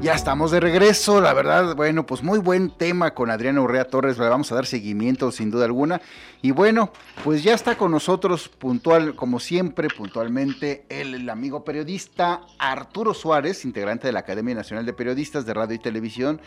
[0.02, 4.20] Ya estamos de regreso, la verdad, bueno, pues muy buen tema con Adriana Urrea Torres,
[4.20, 6.00] le vamos a dar seguimiento sin duda alguna.
[6.44, 6.92] Y bueno,
[7.24, 14.08] pues ya está con nosotros puntual, como siempre, puntualmente, el, amigo periodista Arturo Suárez, integrante
[14.08, 16.40] de la Academia Nacional de Periodistas de Radio y Televisión,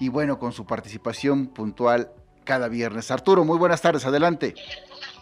[0.00, 2.10] y bueno, con su participación puntual
[2.44, 3.12] cada viernes.
[3.12, 4.54] Arturo, muy buenas tardes, adelante.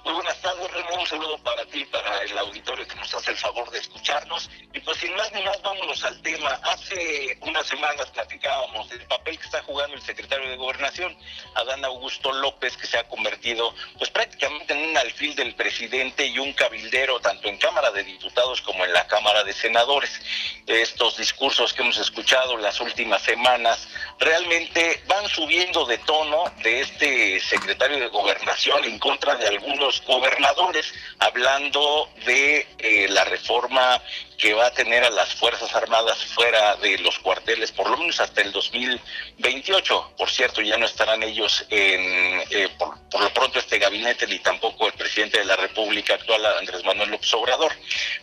[0.04, 1.00] Muy buenas tardes, Ramón.
[1.00, 4.48] Un saludo para ti, para el auditorio que nos hace el favor de escucharnos.
[4.72, 6.50] Y pues sin más ni más, vámonos al tema.
[6.62, 11.16] Hace unas semanas platicábamos del papel que está jugando el secretario de Gobernación,
[11.56, 16.38] Adán Augusto López, que se ha convertido pues prácticamente en un alfil del presidente y
[16.38, 20.20] un cabildero tanto en Cámara de Diputados como en la Cámara de Senadores.
[20.66, 23.88] Estos discursos que hemos escuchado las últimas semanas
[24.20, 30.94] realmente van subiendo de tono de este secretario de Gobernación en contra de algunos gobernadores,
[31.18, 34.00] hablando de eh, la reforma
[34.36, 38.20] que va a tener a las Fuerzas Armadas fuera de los cuarteles, por lo menos
[38.20, 40.14] hasta el 2028.
[40.16, 44.38] Por cierto, ya no estarán ellos en, eh, por, por, lo pronto, este gabinete, ni
[44.40, 47.72] tampoco el presidente de la República actual, Andrés Manuel López Obrador.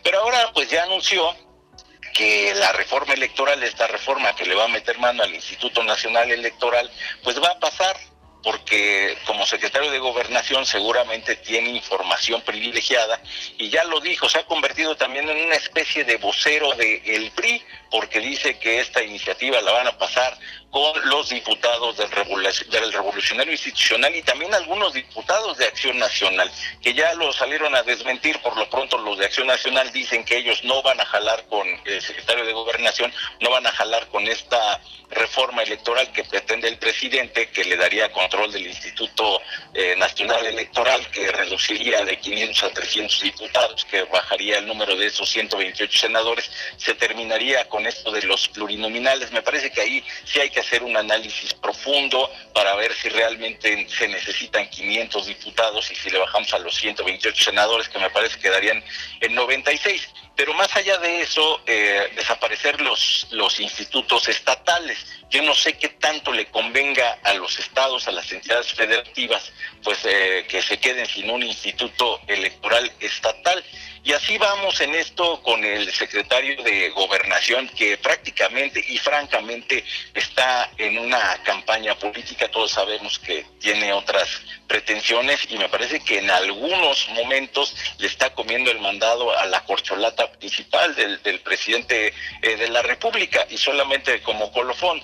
[0.02, 1.34] Pero ahora, pues ya anunció
[2.14, 6.30] que la reforma electoral, esta reforma que le va a meter mano al Instituto Nacional
[6.30, 6.90] Electoral,
[7.22, 7.96] pues va a pasar
[8.42, 13.20] porque como secretario de gobernación seguramente tiene información privilegiada
[13.58, 17.30] y ya lo dijo, se ha convertido también en una especie de vocero del el
[17.30, 20.36] PRI porque dice que esta iniciativa la van a pasar
[20.72, 22.10] con los diputados del,
[22.92, 28.40] Revolucionario Institucional y también algunos diputados de Acción Nacional, que ya lo salieron a desmentir,
[28.40, 31.68] por lo pronto los de Acción Nacional dicen que ellos no van a jalar con
[31.84, 34.80] el secretario de Gobernación, no van a jalar con esta
[35.10, 39.42] reforma electoral que pretende el presidente, que le daría control del Instituto
[39.74, 45.06] eh, Nacional Electoral, que reduciría de 500 a 300 diputados, que bajaría el número de
[45.06, 49.32] esos 128 senadores, se terminaría con esto de los plurinominales.
[49.32, 53.86] Me parece que ahí sí hay que hacer un análisis profundo para ver si realmente
[53.88, 58.38] se necesitan 500 diputados y si le bajamos a los 128 senadores, que me parece
[58.38, 58.82] que darían
[59.20, 60.08] en 96.
[60.34, 64.98] Pero más allá de eso, eh, desaparecer los, los institutos estatales.
[65.28, 69.98] Yo no sé qué tanto le convenga a los estados, a las entidades federativas, pues
[70.04, 73.62] eh, que se queden sin un instituto electoral estatal.
[74.04, 80.70] Y así vamos en esto con el secretario de Gobernación, que prácticamente y francamente está
[80.76, 82.50] en una campaña política.
[82.50, 88.34] Todos sabemos que tiene otras pretensiones y me parece que en algunos momentos le está
[88.34, 92.12] comiendo el mandado a la corcholata principal del, presidente
[92.42, 95.00] eh, de la República y solamente como colofón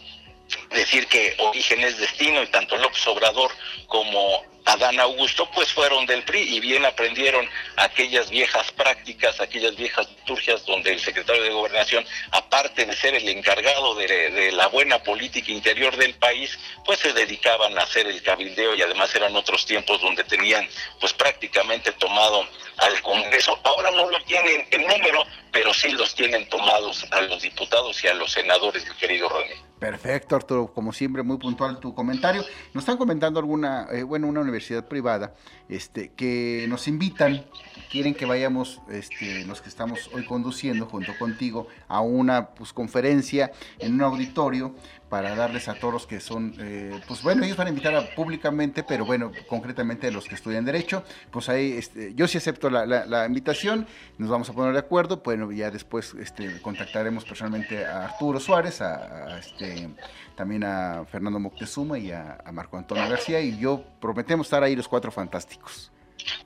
[0.70, 3.52] decir que origen es destino y tanto López Obrador
[3.86, 10.10] como Adán Augusto pues fueron del PRI y bien aprendieron aquellas viejas prácticas, aquellas viejas
[10.10, 15.50] liturgias donde el secretario de Gobernación, aparte de ser el encargado de, la buena política
[15.52, 20.02] interior del país, pues se dedicaban a hacer el cabildeo y además eran otros tiempos
[20.02, 20.68] donde tenían
[21.00, 23.58] pues prácticamente tomado al Congreso.
[23.64, 28.08] Ahora no lo tienen en número, pero sí los tienen tomados a los diputados y
[28.08, 29.67] a los senadores, mi querido René.
[29.78, 30.72] Perfecto, Arturo.
[30.72, 32.42] Como siempre, muy puntual tu comentario.
[32.74, 35.34] Nos están comentando alguna, eh, bueno, una universidad privada,
[35.68, 37.44] este, que nos invitan,
[37.90, 43.52] quieren que vayamos, este, los que estamos hoy conduciendo junto contigo, a una pues, conferencia
[43.78, 44.74] en un auditorio
[45.08, 48.14] para darles a todos los que son, eh, pues bueno, ellos van a invitar a,
[48.14, 52.84] públicamente, pero bueno, concretamente los que estudian Derecho, pues ahí este, yo sí acepto la,
[52.86, 53.86] la, invitación,
[54.18, 58.80] nos vamos a poner de acuerdo, bueno, ya después este, contactaremos personalmente a Arturo Suárez,
[58.80, 59.88] a, a este,
[60.36, 64.76] también a Fernando Moctezuma y a, a Marco Antonio García, y yo prometemos estar ahí
[64.76, 65.90] los cuatro fantásticos.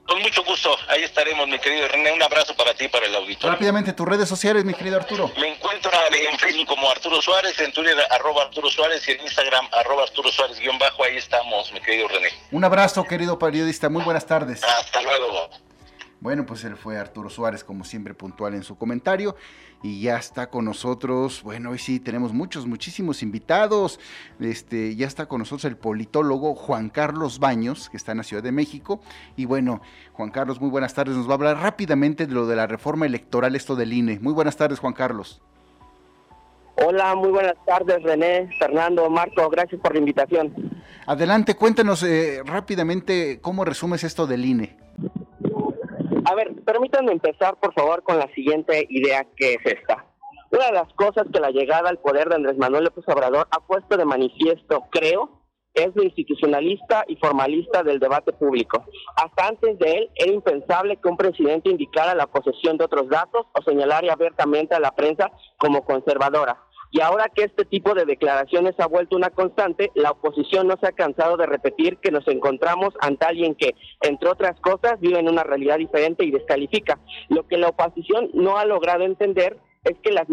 [0.06, 2.12] Con mucho gusto, ahí estaremos, mi querido René.
[2.12, 3.52] Un abrazo para ti y para el auditorio.
[3.52, 5.30] Rápidamente, tus redes sociales, mi querido Arturo.
[5.38, 9.68] Me encuentro en Facebook como Arturo Suárez, en Twitter arroba Arturo Suárez y en Instagram
[9.72, 11.04] arroba Arturo Suárez guion bajo.
[11.04, 12.28] Ahí estamos, mi querido René.
[12.50, 13.88] Un abrazo, querido periodista.
[13.88, 14.62] Muy buenas tardes.
[14.62, 15.50] Hasta luego.
[16.20, 19.36] Bueno, pues él fue Arturo Suárez, como siempre, puntual en su comentario.
[19.82, 23.98] Y ya está con nosotros, bueno, hoy sí tenemos muchos, muchísimos invitados.
[24.38, 28.44] Este, ya está con nosotros el politólogo Juan Carlos Baños, que está en la Ciudad
[28.44, 29.00] de México.
[29.36, 31.16] Y bueno, Juan Carlos, muy buenas tardes.
[31.16, 34.20] Nos va a hablar rápidamente de lo de la reforma electoral, esto del INE.
[34.20, 35.42] Muy buenas tardes, Juan Carlos.
[36.76, 40.52] Hola, muy buenas tardes, René, Fernando, Marco, gracias por la invitación.
[41.06, 44.76] Adelante, cuéntanos eh, rápidamente cómo resumes esto del INE.
[46.32, 50.06] A ver, permítanme empezar, por favor, con la siguiente idea que es esta.
[50.50, 53.60] Una de las cosas que la llegada al poder de Andrés Manuel López Obrador ha
[53.66, 55.42] puesto de manifiesto, creo,
[55.74, 58.82] es lo institucionalista y formalista del debate público.
[59.14, 63.44] Hasta antes de él era impensable que un presidente indicara la posesión de otros datos
[63.52, 66.58] o señalara abiertamente a la prensa como conservadora.
[66.94, 70.88] Y ahora que este tipo de declaraciones ha vuelto una constante, la oposición no se
[70.88, 75.30] ha cansado de repetir que nos encontramos ante alguien que, entre otras cosas, vive en
[75.30, 76.98] una realidad diferente y descalifica.
[77.30, 80.28] Lo que la oposición no ha logrado entender es que las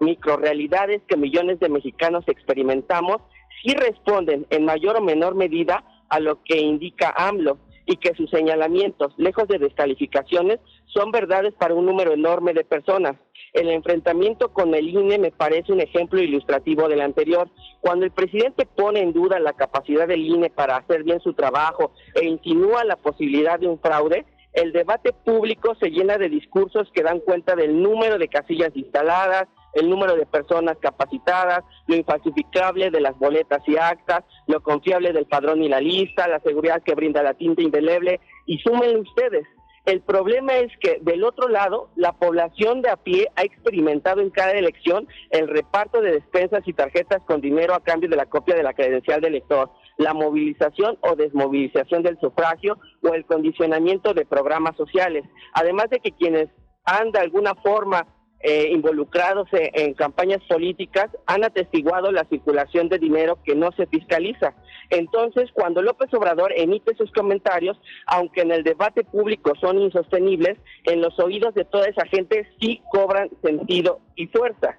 [0.00, 3.18] microrealidades que millones de mexicanos experimentamos
[3.62, 8.28] sí responden en mayor o menor medida a lo que indica AMLO y que sus
[8.30, 13.16] señalamientos, lejos de descalificaciones, son verdades para un número enorme de personas.
[13.52, 17.48] El enfrentamiento con el INE me parece un ejemplo ilustrativo del anterior.
[17.80, 21.92] Cuando el presidente pone en duda la capacidad del INE para hacer bien su trabajo
[22.14, 27.02] e insinúa la posibilidad de un fraude, el debate público se llena de discursos que
[27.02, 33.00] dan cuenta del número de casillas instaladas, el número de personas capacitadas, lo infalsificable de
[33.00, 37.22] las boletas y actas, lo confiable del padrón y la lista, la seguridad que brinda
[37.22, 39.46] la tinta indeleble, y súmenle ustedes.
[39.88, 44.28] El problema es que del otro lado, la población de a pie ha experimentado en
[44.28, 48.54] cada elección el reparto de despensas y tarjetas con dinero a cambio de la copia
[48.54, 54.26] de la credencial del elector, la movilización o desmovilización del sufragio o el condicionamiento de
[54.26, 55.24] programas sociales.
[55.54, 56.50] Además de que quienes
[56.84, 58.06] han de alguna forma
[58.40, 64.54] eh, involucrados en, campañas políticas han atestiguado la circulación de dinero que no se fiscaliza.
[64.90, 67.76] Entonces, cuando López Obrador emite sus comentarios,
[68.06, 72.80] aunque en el debate público son insostenibles, en los oídos de toda esa gente sí
[72.92, 74.78] cobran sentido y fuerza.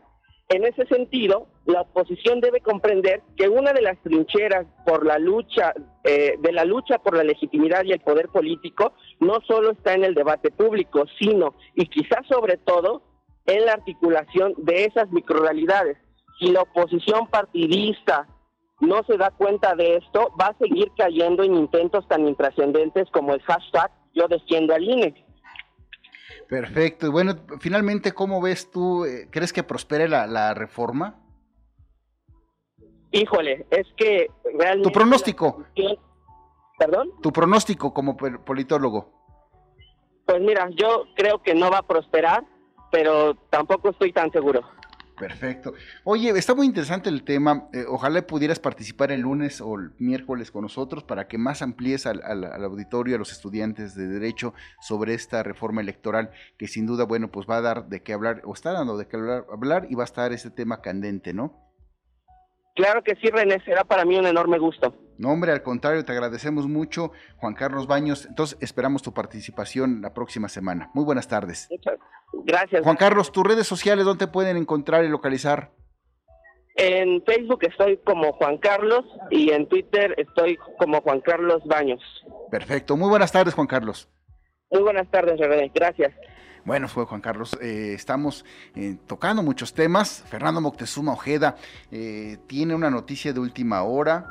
[0.51, 5.73] En ese sentido, la oposición debe comprender que una de las trincheras por la lucha
[6.03, 10.05] eh, de la lucha por la legitimidad y el poder político no solo está en
[10.05, 13.03] el debate público, sino y quizás sobre todo
[13.49, 15.97] en la articulación de esas microrealidades.
[16.39, 18.27] Si la oposición partidista
[18.79, 23.33] no se da cuenta de esto, va a seguir cayendo en intentos tan intrascendentes como
[23.33, 25.25] el hashtag yo defiendo al INE.
[26.47, 27.07] Perfecto.
[27.07, 29.05] Y bueno, finalmente, ¿cómo ves tú?
[29.05, 31.19] Eh, ¿Crees que prospere la, la reforma?
[33.11, 34.89] Híjole, es que realmente...
[34.89, 35.65] ¿Tu pronóstico?
[36.77, 37.11] ¿Perdón?
[37.21, 39.11] ¿Tu pronóstico como politólogo?
[40.25, 42.45] Pues mira, yo creo que no va a prosperar
[42.91, 44.63] pero tampoco estoy tan seguro.
[45.19, 45.73] Perfecto.
[46.05, 47.67] Oye, está muy interesante el tema.
[47.73, 52.05] Eh, ojalá pudieras participar el lunes o el miércoles con nosotros para que más amplíes
[52.05, 52.23] al,
[52.63, 57.47] auditorio, a los estudiantes de Derecho sobre esta reforma electoral que sin duda, bueno, pues
[57.49, 60.05] va a dar de qué hablar, o está dando de qué hablar, y va a
[60.05, 61.68] estar ese tema candente, ¿no?
[62.79, 64.95] Claro que sí, René, será para mí un enorme gusto.
[65.17, 68.25] No, hombre, al contrario, te agradecemos mucho, Juan Carlos Baños.
[68.25, 70.89] Entonces, esperamos tu participación la próxima semana.
[70.93, 71.67] Muy buenas tardes.
[71.69, 71.99] Muchas
[72.45, 72.81] gracias.
[72.81, 75.71] Juan Carlos, tus redes sociales, ¿dónde pueden encontrar y localizar?
[76.75, 82.01] En Facebook estoy como Juan Carlos y en Twitter estoy como Juan Carlos Baños.
[82.49, 82.95] Perfecto.
[82.95, 84.07] Muy buenas tardes, Juan Carlos.
[84.71, 85.69] Muy buenas tardes, René.
[85.75, 86.13] Gracias.
[86.65, 87.57] Bueno, fue Juan Carlos.
[87.61, 88.45] Eh, estamos
[88.75, 90.23] eh, tocando muchos temas.
[90.29, 91.55] Fernando Moctezuma Ojeda
[91.91, 94.25] eh, tiene una noticia de última hora.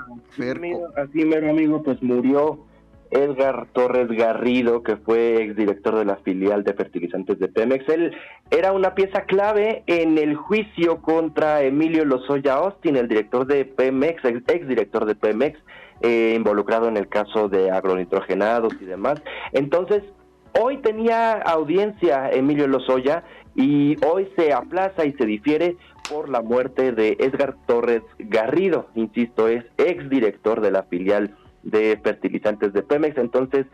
[0.97, 2.65] así mero amigo, pues murió
[3.11, 7.89] Edgar Torres Garrido, que fue exdirector de la filial de fertilizantes de Pemex.
[7.89, 8.15] Él
[8.51, 14.25] era una pieza clave en el juicio contra Emilio Lozoya Austin, el director de Pemex,
[14.25, 15.59] exdirector de Pemex,
[16.03, 19.23] involucrado en el caso de agronitrogenados y demás.
[19.53, 20.03] Entonces,
[20.61, 23.23] Hoy tenía audiencia Emilio Lozoya
[23.55, 25.77] y hoy se aplaza y se difiere
[26.11, 32.73] por la muerte de Edgar Torres Garrido, insisto, es exdirector de la filial de fertilizantes
[32.73, 33.67] de Pemex, entonces,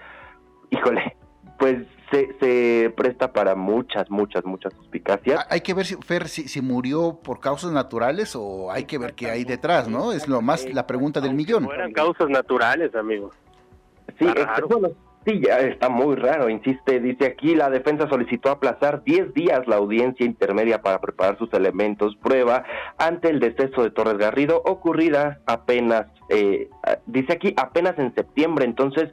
[0.70, 1.16] híjole,
[1.58, 5.46] pues se, se, presta para muchas, muchas, muchas suspicacias.
[5.48, 9.30] Hay que ver si, Fer, si, murió por causas naturales o hay que ver qué
[9.30, 10.12] hay detrás, ¿no?
[10.12, 11.66] Es lo más la pregunta del millón.
[11.72, 13.30] eran causas naturales, amigo.
[14.18, 14.90] Sí, es, bueno,
[15.26, 19.76] Sí, ya está muy raro, insiste, dice aquí, la defensa solicitó aplazar 10 días la
[19.76, 22.64] audiencia intermedia para preparar sus elementos prueba
[22.98, 26.68] ante el deceso de Torres Garrido, ocurrida apenas, eh,
[27.06, 29.10] dice aquí, apenas en septiembre, entonces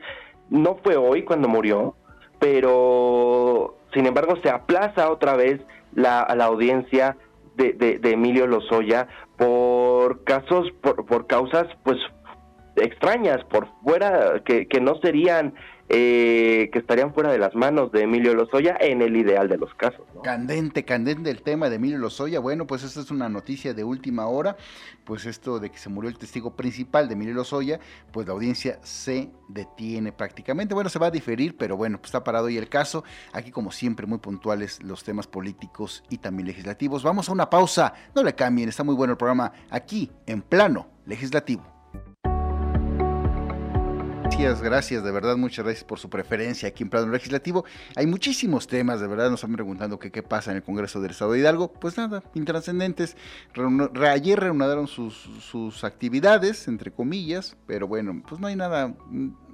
[0.50, 1.96] no fue hoy cuando murió,
[2.40, 5.62] pero sin embargo se aplaza otra vez
[5.94, 7.16] la, la audiencia
[7.56, 9.08] de, de, Emilio Lozoya
[9.38, 11.98] por casos, por, por causas pues
[12.76, 15.54] extrañas, por fuera, que, que no serían
[15.94, 19.76] eh, que estarían fuera de las manos de Emilio Lozoya en el ideal de los
[19.76, 20.06] casos.
[20.24, 22.40] Candente, candente el tema de Emilio Lozoya.
[22.40, 24.56] Bueno, pues esta es una noticia de última hora.
[25.04, 27.82] Pues esto de que se murió el testigo principal de Emilio Lozoya,
[28.14, 30.74] pues la audiencia se detiene prácticamente.
[30.74, 33.04] Bueno, se va a diferir, pero bueno, pues está parado hoy el caso.
[33.34, 37.04] Aquí, como siempre, muy puntuales los temas políticos y también legislativos.
[37.04, 37.94] Vamos a una pausa.
[38.16, 41.81] No le cambien, está muy bueno el programa aquí en plano legislativo.
[44.42, 47.64] Gracias, gracias, de verdad, muchas gracias por su preferencia aquí en Plano Legislativo.
[47.96, 51.12] Hay muchísimos temas, de verdad, nos están preguntando que qué pasa en el Congreso del
[51.12, 51.72] Estado de Hidalgo.
[51.72, 53.16] Pues nada, intrascendentes.
[54.10, 58.96] Ayer reanudaron sus, sus actividades, entre comillas, pero bueno, pues no hay nada,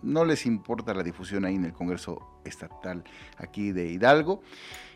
[0.03, 3.03] no les importa la difusión ahí en el Congreso Estatal
[3.37, 4.41] aquí de Hidalgo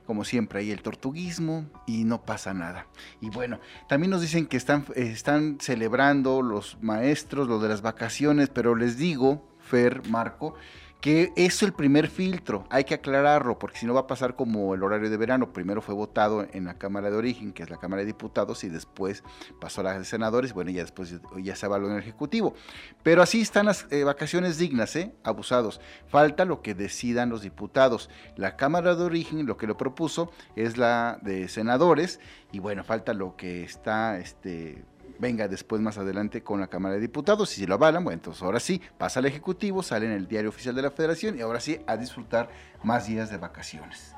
[0.05, 2.87] como siempre, hay el tortuguismo y no pasa nada.
[3.21, 8.49] Y bueno, también nos dicen que están, están celebrando los maestros lo de las vacaciones,
[8.49, 10.53] pero les digo, Fer, Marco,
[10.99, 14.75] que es el primer filtro, hay que aclararlo, porque si no va a pasar como
[14.75, 17.77] el horario de verano, primero fue votado en la Cámara de Origen, que es la
[17.77, 19.23] Cámara de Diputados, y después
[19.61, 22.53] pasó a la de Senadores, bueno, ya después ya se evaluó en el Ejecutivo.
[23.01, 25.13] Pero así están las eh, vacaciones dignas, ¿eh?
[25.23, 25.79] Abusados.
[26.07, 28.09] Falta lo que decidan los diputados.
[28.35, 32.19] La Cámara de Origen lo que lo propuso es la de Senadores,
[32.51, 34.83] y bueno, falta lo que está, este
[35.19, 38.41] venga después más adelante con la Cámara de Diputados y si lo avalan, bueno, entonces
[38.43, 41.59] ahora sí pasa al Ejecutivo, sale en el diario oficial de la Federación y ahora
[41.59, 42.49] sí a disfrutar
[42.83, 44.15] más días de vacaciones.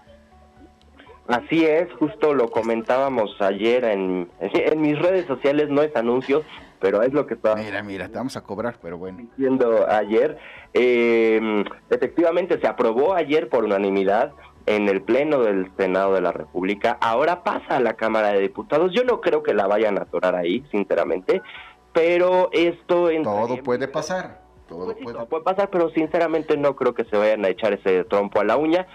[1.28, 6.44] Así es, justo lo comentábamos ayer en, en mis redes sociales, no es anuncio,
[6.84, 7.56] pero es lo que está.
[7.56, 9.20] Mira, mira, te vamos a cobrar, pero bueno.
[9.20, 10.38] Diciendo ayer,
[10.74, 14.34] em, efectivamente se aprobó ayer por unanimidad
[14.66, 18.92] en el Pleno del Senado de la República, ahora pasa a la Cámara de Diputados.
[18.94, 21.42] Yo no creo que la vayan a atorar ahí, sinceramente,
[21.92, 23.10] pero esto...
[23.24, 24.42] Todo puede pasar.
[24.68, 25.26] Todo, pues puede...
[25.26, 28.58] puede pasar, pero sinceramente no creo que se vayan a echar ese trompo a la
[28.58, 28.88] uña.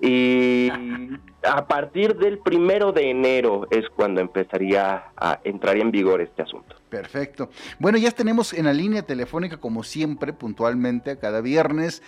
[0.00, 0.70] Y
[1.42, 6.76] a partir del primero de enero es cuando empezaría a entrar en vigor este asunto.
[6.90, 7.48] Perfecto.
[7.78, 12.02] Bueno, ya tenemos en la línea telefónica, como siempre, puntualmente, cada viernes,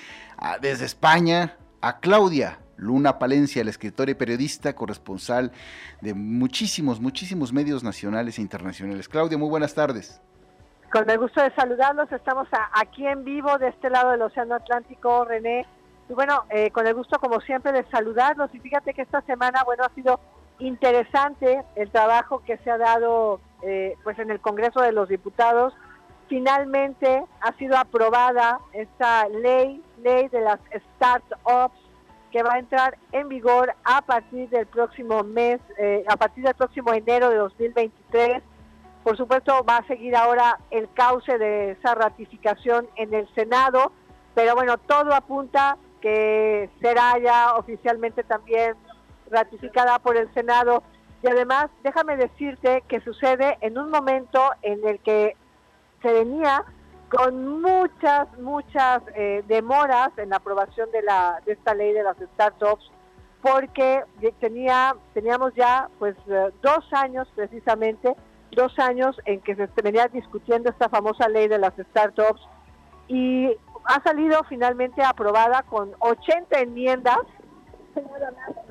[0.61, 5.53] desde España, a Claudia Luna Palencia, la escritora y periodista, corresponsal
[6.01, 9.09] de muchísimos, muchísimos medios nacionales e internacionales.
[9.09, 10.21] Claudia, muy buenas tardes.
[10.93, 15.25] Con el gusto de saludarlos, estamos aquí en vivo de este lado del Océano Atlántico,
[15.25, 15.67] René.
[16.09, 18.55] Y bueno, eh, con el gusto como siempre de saludarlos.
[18.55, 20.21] Y fíjate que esta semana, bueno, ha sido
[20.59, 25.75] interesante el trabajo que se ha dado eh, pues en el Congreso de los Diputados.
[26.29, 30.61] Finalmente ha sido aprobada esta ley, ley de las
[30.97, 31.86] startups
[32.43, 36.93] va a entrar en vigor a partir del próximo mes, eh, a partir del próximo
[36.93, 38.43] enero de 2023.
[39.03, 43.93] Por supuesto, va a seguir ahora el cauce de esa ratificación en el Senado,
[44.35, 48.75] pero bueno, todo apunta que será ya oficialmente también
[49.31, 50.83] ratificada por el Senado.
[51.23, 55.37] Y además, déjame decirte que sucede en un momento en el que
[56.03, 56.65] se venía
[57.09, 62.17] con muchas, muchas eh, demoras en la aprobación de, la, de esta ley de las
[62.35, 62.91] startups,
[63.43, 64.03] porque
[64.41, 68.15] tenía, teníamos ya pues eh, dos años precisamente,
[68.51, 72.41] dos años en que se venía discutiendo esta famosa ley de las startups
[73.07, 77.19] y ha salido finalmente aprobada con 80 enmiendas,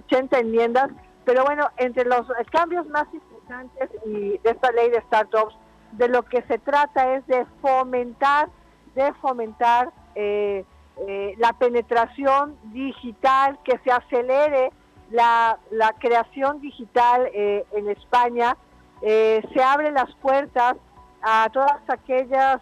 [0.07, 0.89] 80 enmiendas,
[1.23, 5.55] pero bueno, entre los cambios más importantes y de esta ley de startups
[5.97, 8.49] de lo que se trata es de fomentar,
[8.95, 10.65] de fomentar eh,
[11.07, 14.71] eh, la penetración digital, que se acelere
[15.11, 15.57] la,
[15.99, 18.57] creación digital eh, en España,
[19.01, 20.77] se abren las puertas
[21.21, 22.59] a todas aquellas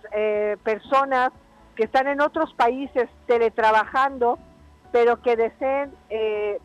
[0.64, 1.32] personas
[1.76, 4.38] que están en otros países teletrabajando,
[4.92, 5.94] pero que deseen,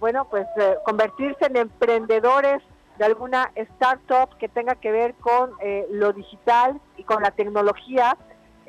[0.00, 0.46] bueno, pues
[0.84, 2.60] convertirse en emprendedores
[2.98, 8.16] de alguna startup que tenga que ver con eh, lo digital y con la tecnología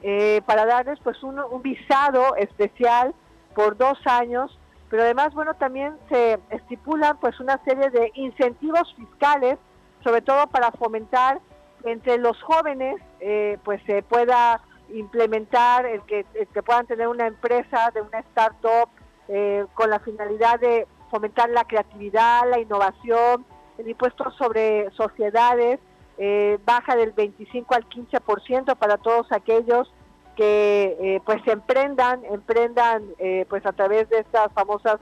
[0.04, 3.14] eh, para darles pues un, visado especial
[3.56, 4.58] por dos años.
[4.90, 9.58] Pero además bueno también se estipulan pues una serie de incentivos fiscales
[10.04, 11.40] sobre todo para fomentar
[11.84, 14.62] entre los jóvenes eh, pues se pueda
[14.94, 18.90] implementar el que, el que puedan tener una empresa de una startup
[19.76, 23.46] con la finalidad de fomentar la creatividad, la innovación,
[23.80, 25.80] el impuesto sobre sociedades
[26.18, 29.90] eh, baja del 25 al 15% para todos aquellos
[30.36, 35.00] que eh, pues emprendan, emprendan eh, pues a través de estas famosas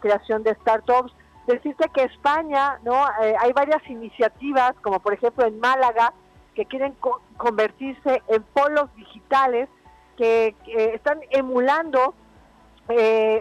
[0.00, 1.12] creación de startups.
[1.48, 2.94] Decirte que España, ¿no?
[3.40, 6.12] hay varias iniciativas, como por ejemplo en Málaga,
[6.54, 6.94] que quieren
[7.36, 9.68] convertirse en polos digitales
[10.16, 10.54] que
[10.94, 12.14] están emulando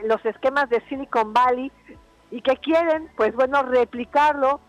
[0.05, 1.71] los esquemas de Silicon Valley
[2.33, 4.59] y que quieren, pues bueno, replicarlo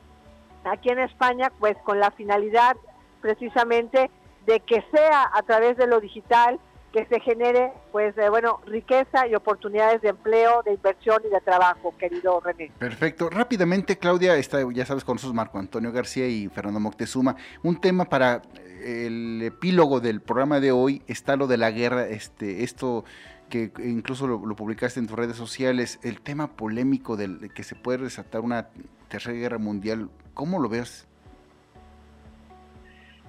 [0.65, 2.77] aquí en España, pues con la finalidad
[3.23, 4.11] precisamente
[4.45, 6.61] de que sea a través de lo digital
[6.93, 11.95] que se genere, pues, bueno, riqueza y oportunidades de empleo, de inversión y de trabajo,
[11.99, 12.71] querido René.
[12.79, 13.31] Perfecto.
[13.31, 17.35] Rápidamente, Claudia, está, ya sabes, con nosotros Marco Antonio García y Fernando Moctezuma.
[17.63, 18.43] Un tema para
[18.85, 23.05] el epílogo del programa de hoy está lo de la guerra, este, esto
[23.49, 28.05] que incluso lo, publicaste en tus redes sociales, el tema polémico del que se puede
[28.05, 28.69] desatar una
[29.09, 31.07] tercera guerra mundial, ¿cómo lo ves?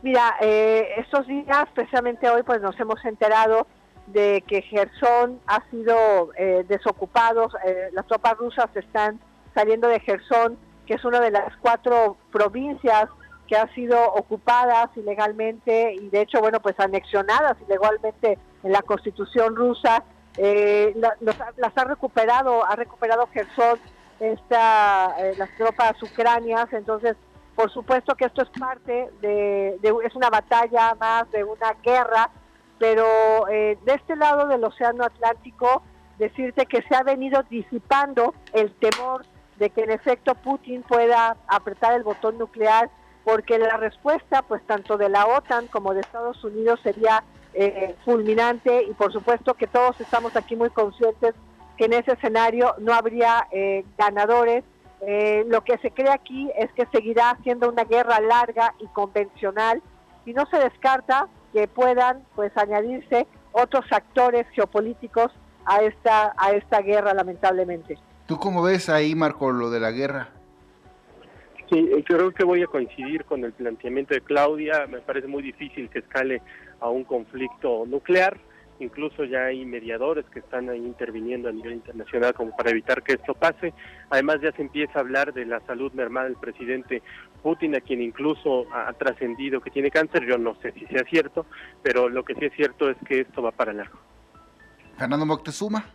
[0.02, 3.68] Mira, eh, estos días, precisamente hoy, pues nos hemos enterado
[4.08, 9.20] de que Gerson ha sido eh, desocupado, eh, las tropas rusas están
[9.56, 13.10] saliendo de Gerson, que es una de las cuatro provincias
[13.48, 19.56] que han sido ocupadas ilegalmente y de hecho, bueno, pues anexionadas ilegalmente en la constitución
[19.56, 20.04] rusa,
[20.38, 23.80] eh, las ha recuperado, ha recuperado Gerson
[24.20, 27.16] esta, eh, las tropas ucranias, entonces
[27.56, 32.30] por supuesto que esto es parte de, es una batalla más de una guerra,
[32.78, 35.82] pero eh, de este lado del Océano Atlántico,
[36.18, 39.26] decirte que se ha venido disipando el temor
[39.58, 42.90] de que en efecto Putin pueda apretar el botón nuclear
[43.26, 47.24] porque la respuesta, pues tanto de la OTAN como de Estados Unidos sería
[47.56, 51.34] eh, fulminante y por supuesto que todos estamos aquí muy conscientes
[51.76, 54.64] que en ese escenario no habría eh, ganadores.
[55.02, 59.82] Eh, lo que se cree aquí es que seguirá siendo una guerra larga y convencional
[60.26, 65.32] y no se descarta que puedan pues añadirse otros actores geopolíticos
[65.66, 67.98] a esta a esta guerra lamentablemente.
[68.28, 70.30] ¿Tú cómo ves ahí, Marco, lo de la guerra?
[71.70, 74.86] Sí, eh, creo que voy a coincidir con el planteamiento de Claudia.
[74.88, 76.42] Me parece muy difícil que escale
[76.80, 78.38] a un conflicto nuclear.
[78.80, 83.14] Incluso ya hay mediadores que están ahí interviniendo a nivel internacional como para evitar que
[83.14, 83.74] esto pase.
[84.10, 87.02] Además ya se empieza a hablar de la salud mermada del presidente
[87.42, 90.26] Putin, a quien incluso ha trascendido que tiene cáncer.
[90.26, 91.46] Yo no sé si sea cierto,
[91.82, 93.98] pero lo que sí es cierto es que esto va para largo.
[94.98, 95.86] Fernando Moctezuma.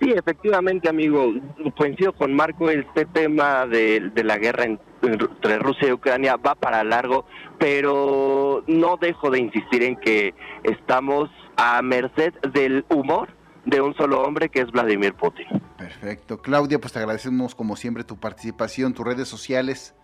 [0.00, 1.32] Sí, efectivamente, amigo,
[1.76, 7.26] coincido con Marco, este tema de, la guerra entre Rusia y Ucrania va para largo,
[7.58, 10.34] pero no dejo de insistir en que
[10.64, 13.28] estamos a merced del humor
[13.64, 15.46] de un solo hombre que es Vladimir Putin.
[15.78, 16.42] Perfecto.
[16.42, 19.94] Claudia, pues te agradecemos como siempre tu participación, tus redes sociales.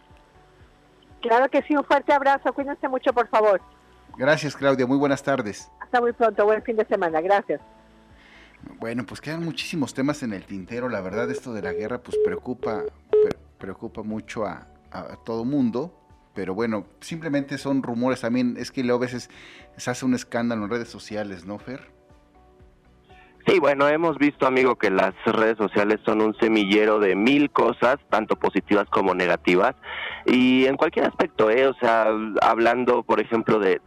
[1.21, 3.61] Claro que sí, un fuerte abrazo, cuídense mucho, por favor.
[4.17, 5.71] Gracias, Claudia, muy buenas tardes.
[5.81, 7.61] Hasta muy pronto, buen fin de semana, gracias.
[8.79, 10.89] Bueno, pues quedan muchísimos temas en el tintero.
[10.89, 12.83] La verdad, esto de la guerra, pues preocupa,
[13.59, 15.97] preocupa mucho a, a todo mundo.
[16.35, 18.57] Pero bueno, simplemente son rumores también.
[18.57, 19.31] Es que luego a veces
[19.77, 21.91] se hace un escándalo en redes sociales, ¿no, Fer?
[23.47, 27.97] Sí, bueno, hemos visto, amigo, que las redes sociales son un semillero de mil cosas,
[28.11, 29.75] tanto positivas como negativas,
[30.27, 31.67] y en cualquier aspecto, ¿eh?
[31.67, 32.09] O sea,
[32.43, 33.81] hablando, por ejemplo, de,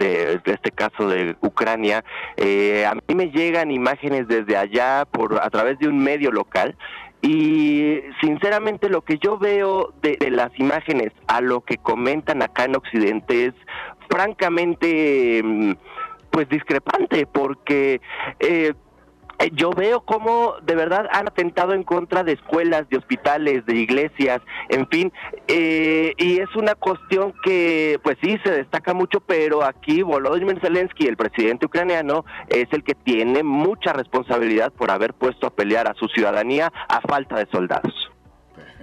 [0.45, 2.03] este caso de Ucrania,
[2.37, 6.75] eh, a mí me llegan imágenes desde allá por a través de un medio local
[7.21, 12.65] y sinceramente lo que yo veo de, de, las imágenes a lo que comentan acá
[12.65, 13.53] en Occidente es
[14.09, 15.71] francamente mm,
[16.33, 18.01] pues discrepante porque
[18.39, 18.73] eh,
[19.51, 24.41] yo veo cómo de verdad han atentado en contra de escuelas, de hospitales, de iglesias,
[24.69, 25.11] en fin,
[25.47, 31.07] eh, y es una cuestión que pues sí se destaca mucho, pero aquí Volodymyr Zelensky,
[31.07, 35.93] el presidente ucraniano, es el que tiene mucha responsabilidad por haber puesto a pelear a
[35.95, 38.12] su ciudadanía a falta de soldados.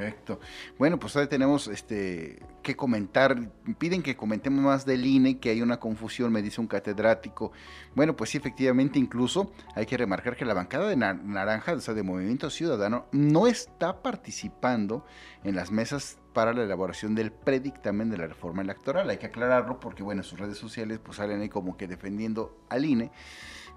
[0.01, 0.41] Perfecto.
[0.79, 3.51] Bueno, pues ahora tenemos este que comentar.
[3.79, 7.53] Piden que comentemos más del INE, que hay una confusión, me dice un catedrático.
[7.95, 11.95] Bueno, pues sí, efectivamente, incluso hay que remarcar que la bancada de Naranja, o sea,
[11.95, 15.05] de Movimiento Ciudadano, no está participando
[15.45, 19.11] en las mesas para la elaboración del predictamen de la reforma electoral.
[19.11, 22.57] Hay que aclararlo porque, bueno, en sus redes sociales pues salen ahí como que defendiendo
[22.69, 23.11] al INE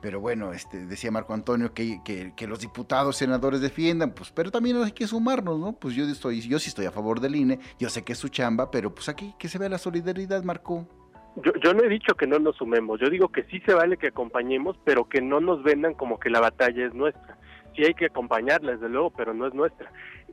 [0.03, 4.75] pero bueno, este, decía Marco Antonio que, que, los diputados, senadores defiendan, pues, pero también
[4.83, 5.71] hay que sumarnos, ¿no?
[5.71, 8.27] Pues yo estoy, yo sí estoy a favor del INE, yo sé que es su
[8.27, 10.85] chamba, pero pues aquí que se vea la solidaridad, Marco.
[11.37, 13.95] Yo, yo no he dicho que no nos sumemos, yo digo que sí se vale
[13.95, 17.37] que acompañemos, pero que no nos vendan como que la batalla es nuestra.
[17.73, 19.89] Sí hay que acompañarla, desde luego, pero no es nuestra.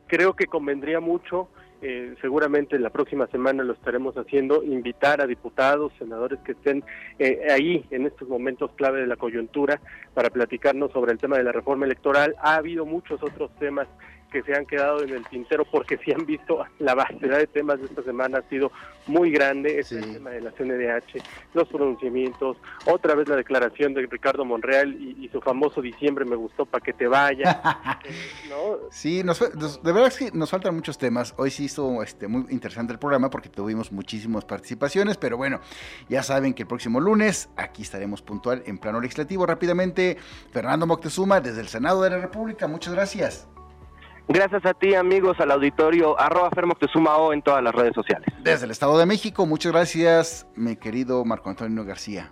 [0.09, 1.49] Creo que convendría mucho
[1.83, 6.85] eh, seguramente la próxima semana lo estaremos haciendo, invitar a diputados, senadores que estén
[7.19, 9.81] eh, ahí en estos momentos clave de la coyuntura
[10.13, 12.35] para platicarnos sobre el tema de la reforma electoral.
[12.41, 13.89] Ha habido muchos otros temas
[14.31, 17.81] que se han quedado en el tintero porque si han visto la variedad de temas
[17.81, 18.71] de esta semana ha sido
[19.07, 21.23] muy grande, es el tema de la CNDH,
[21.55, 22.57] los pronunciamientos,
[22.87, 26.93] otra vez la declaración de Ricardo Monreal y, su famoso diciembre me gustó para que
[26.93, 27.61] te vaya.
[28.91, 31.35] Sí, nos, de verdad es que nos faltan muchos temas.
[31.37, 35.61] Hoy sí hizo este, muy interesante el programa porque tuvimos muchísimas participaciones, pero bueno,
[36.09, 39.47] ya saben que el próximo lunes aquí estaremos puntual en plano legislativo.
[39.47, 40.17] Rápidamente,
[40.51, 43.49] Fernando Moctezuma desde el Senado de la República, muchas gracias.
[44.33, 46.51] Gracias a ti, amigos, al auditorio, arroba
[47.19, 48.29] O en todas las redes sociales.
[48.45, 52.31] Desde el Estado de México, muchas gracias, mi querido Marco Antonio García.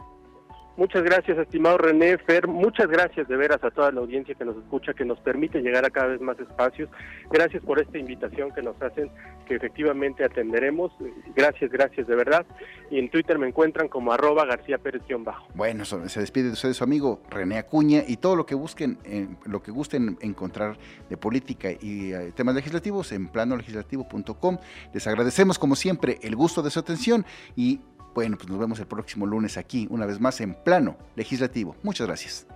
[0.79, 2.47] Muchas gracias, estimado René Fer.
[2.47, 5.85] Muchas gracias de veras a toda la audiencia que nos escucha, que nos permite llegar
[5.85, 6.89] a cada vez más espacios.
[7.33, 9.11] Gracias por esta invitación que nos hacen,
[9.49, 10.93] que efectivamente atenderemos.
[11.35, 12.47] Gracias, gracias de verdad.
[12.93, 15.49] Y en Twitter me encuentran como arroba García Pérez bajo.
[15.53, 18.99] Bueno, se despide de ustedes su amigo René Acuña y todo lo que busquen,
[19.47, 20.77] lo que gusten encontrar
[21.11, 24.59] de política y eh, temas legislativos en planolegislativo.com.
[24.95, 27.27] Les agradecemos como siempre el gusto de su atención
[27.57, 27.81] y
[28.19, 31.77] bueno, pues nos vemos el próximo lunes aquí, una vez más en plano legislativo.
[31.85, 32.49] Muchas gracias.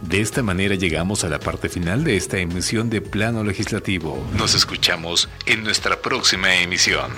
[0.00, 4.16] De esta manera llegamos a la parte final de esta emisión de Plano Legislativo.
[4.38, 7.10] Nos escuchamos en nuestra próxima emisión.